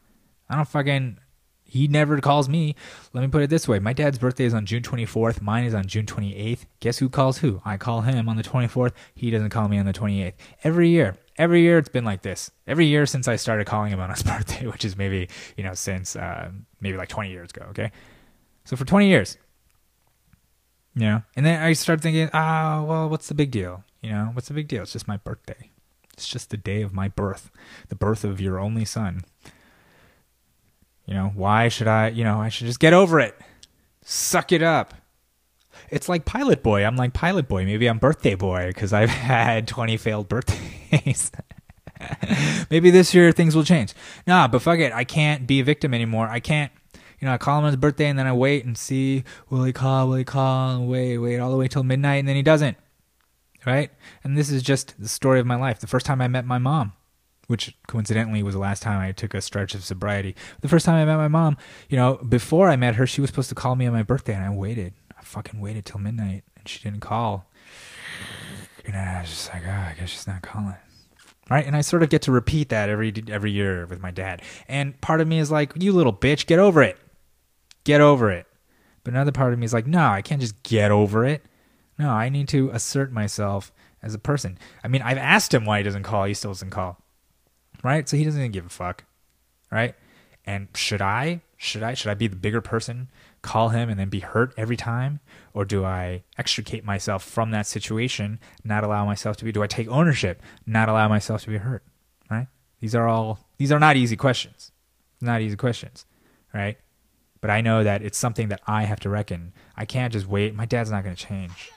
[0.49, 1.17] I don't fucking.
[1.65, 2.75] He never calls me.
[3.13, 5.41] Let me put it this way: my dad's birthday is on June 24th.
[5.41, 6.65] Mine is on June 28th.
[6.79, 7.61] Guess who calls who?
[7.65, 8.91] I call him on the 24th.
[9.15, 10.33] He doesn't call me on the 28th.
[10.63, 12.51] Every year, every year it's been like this.
[12.67, 15.73] Every year since I started calling him on his birthday, which is maybe you know
[15.73, 17.65] since uh, maybe like 20 years ago.
[17.69, 17.91] Okay,
[18.65, 19.37] so for 20 years,
[20.95, 23.83] you know, and then I start thinking, ah, oh, well, what's the big deal?
[24.01, 24.83] You know, what's the big deal?
[24.83, 25.71] It's just my birthday.
[26.13, 27.49] It's just the day of my birth,
[27.89, 29.21] the birth of your only son.
[31.05, 33.37] You know, why should I, you know, I should just get over it.
[34.03, 34.93] Suck it up.
[35.89, 36.85] It's like Pilot Boy.
[36.85, 37.65] I'm like Pilot Boy.
[37.65, 41.31] Maybe I'm Birthday Boy because I've had 20 failed birthdays.
[42.69, 43.93] Maybe this year things will change.
[44.25, 44.93] Nah, but fuck it.
[44.93, 46.27] I can't be a victim anymore.
[46.27, 46.71] I can't,
[47.19, 49.63] you know, I call him on his birthday and then I wait and see, will
[49.63, 52.43] he call, will he call, wait, wait all the way till midnight and then he
[52.43, 52.77] doesn't.
[53.65, 53.91] Right?
[54.23, 55.79] And this is just the story of my life.
[55.79, 56.93] The first time I met my mom,
[57.47, 60.35] which coincidentally was the last time I took a stretch of sobriety.
[60.61, 61.57] The first time I met my mom,
[61.89, 64.33] you know, before I met her, she was supposed to call me on my birthday,
[64.33, 64.93] and I waited.
[65.17, 67.49] I fucking waited till midnight, and she didn't call.
[68.85, 70.75] And I was just like, oh, I guess she's not calling.
[71.49, 74.41] Right, and I sort of get to repeat that every every year with my dad.
[74.69, 76.97] And part of me is like, "You little bitch, get over it,
[77.83, 78.47] get over it."
[79.03, 81.45] But another part of me is like, "No, I can't just get over it.
[81.99, 85.79] No, I need to assert myself as a person." I mean, I've asked him why
[85.79, 86.23] he doesn't call.
[86.23, 87.02] He still doesn't call
[87.83, 88.07] right?
[88.07, 89.03] So he doesn't even give a fuck,
[89.71, 89.95] right?
[90.45, 91.41] And should I?
[91.57, 91.93] Should I?
[91.93, 93.09] Should I be the bigger person?
[93.41, 95.19] Call him and then be hurt every time,
[95.53, 99.51] or do I extricate myself from that situation, not allow myself to be?
[99.51, 101.83] Do I take ownership, not allow myself to be hurt?
[102.29, 102.47] Right?
[102.79, 103.39] These are all.
[103.57, 104.71] These are not easy questions.
[105.21, 106.05] Not easy questions,
[106.53, 106.77] right?
[107.39, 109.53] But I know that it's something that I have to reckon.
[109.75, 110.55] I can't just wait.
[110.55, 111.71] My dad's not going to change.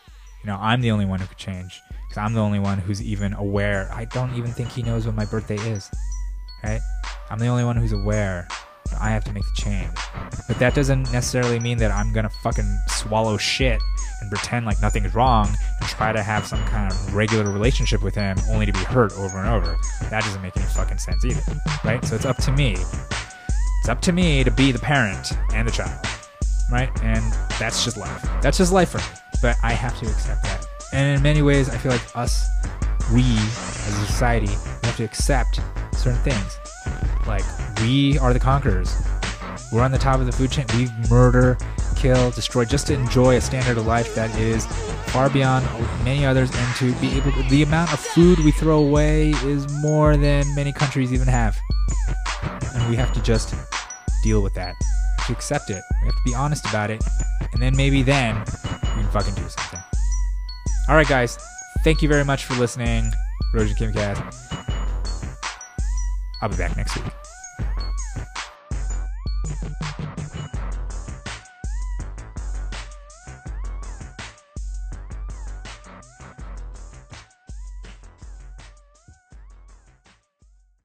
[0.47, 3.03] You know, I'm the only one who could change because I'm the only one who's
[3.03, 3.90] even aware.
[3.92, 5.90] I don't even think he knows what my birthday is.
[6.62, 6.78] Right?
[7.30, 8.47] I'm the only one who's aware.
[9.01, 9.90] I have to make the change.
[10.47, 13.82] But that doesn't necessarily mean that I'm gonna fucking swallow shit
[14.20, 15.49] and pretend like nothing's wrong
[15.80, 19.12] and try to have some kind of regular relationship with him only to be hurt
[19.14, 19.76] over and over.
[20.11, 21.42] That doesn't make any fucking sense either.
[21.82, 22.05] Right?
[22.05, 22.76] So it's up to me.
[23.80, 26.07] It's up to me to be the parent and the child.
[26.70, 26.90] Right?
[27.02, 27.24] And
[27.58, 28.28] that's just life.
[28.42, 29.04] That's just life for me.
[29.40, 30.66] But I have to accept that.
[30.92, 32.48] And in many ways, I feel like us,
[33.12, 35.60] we as a society, we have to accept
[35.92, 36.58] certain things.
[37.26, 37.44] Like,
[37.80, 38.96] we are the conquerors.
[39.72, 40.64] We're on the top of the food chain.
[40.74, 41.58] We murder,
[41.96, 44.66] kill destroy just to enjoy a standard of life that is
[45.06, 45.66] far beyond
[46.04, 49.72] many others, and to be able to, the amount of food we throw away is
[49.80, 51.58] more than many countries even have.
[52.74, 53.54] And we have to just
[54.22, 54.74] deal with that.
[55.27, 55.83] To accept it.
[56.03, 57.03] We have to be honest about it.
[57.53, 59.81] And then maybe then we can fucking do something.
[60.89, 61.37] All right, guys.
[61.83, 63.11] Thank you very much for listening.
[63.53, 64.22] Rogin Kimcast.
[66.43, 67.12] I'll be back next week.